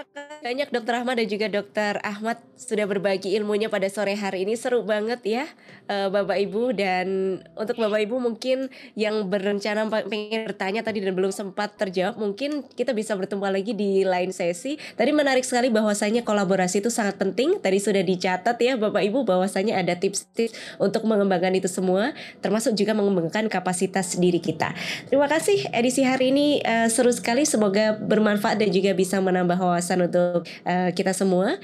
[0.00, 4.48] Terima kasih banyak Dokter Ahmad dan juga Dokter Ahmad sudah berbagi ilmunya pada sore hari
[4.48, 5.44] ini seru banget ya
[5.88, 11.32] uh, Bapak Ibu dan untuk Bapak Ibu mungkin yang berencana pengen bertanya tadi dan belum
[11.32, 14.80] sempat terjawab mungkin kita bisa bertemu lagi di lain sesi.
[14.96, 17.60] Tadi menarik sekali bahwasanya kolaborasi itu sangat penting.
[17.60, 22.96] Tadi sudah dicatat ya Bapak Ibu bahwasanya ada tips-tips untuk mengembangkan itu semua termasuk juga
[22.96, 24.72] mengembangkan kapasitas diri kita.
[25.12, 30.08] Terima kasih edisi hari ini uh, seru sekali semoga bermanfaat dan juga bisa menambah wawasan
[30.08, 31.58] untuk uh, kita semua.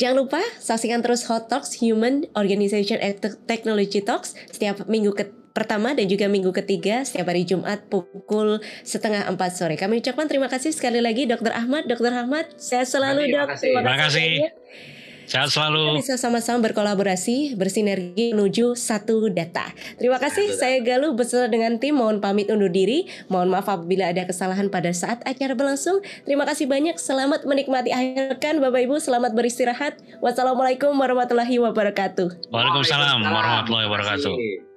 [0.00, 5.92] Jangan lupa saksikan terus Hot Talks Human Organization and Technology Talks setiap minggu ke pertama
[5.92, 9.76] dan juga minggu ketiga setiap hari Jumat pukul setengah empat sore.
[9.76, 11.84] Kami ucapkan terima kasih sekali lagi Dokter Ahmad.
[11.84, 13.58] Dokter Ahmad, saya selalu dok.
[13.58, 13.72] Terima kasih.
[13.76, 14.99] Terima kasih.
[15.30, 16.02] Sehat selalu.
[16.02, 19.70] Kita bisa sama-sama berkolaborasi, bersinergi menuju satu data.
[19.94, 20.58] Terima kasih.
[20.58, 23.06] Saya Galuh beserta dengan tim mohon pamit undur diri.
[23.30, 26.02] Mohon maaf apabila ada kesalahan pada saat acara berlangsung.
[26.26, 26.98] Terima kasih banyak.
[26.98, 28.98] Selamat menikmati akhir pekan Bapak Ibu.
[28.98, 30.02] Selamat beristirahat.
[30.18, 32.50] Wassalamualaikum warahmatullahi wabarakatuh.
[32.50, 34.69] Waalaikumsalam warahmatullahi wabarakatuh.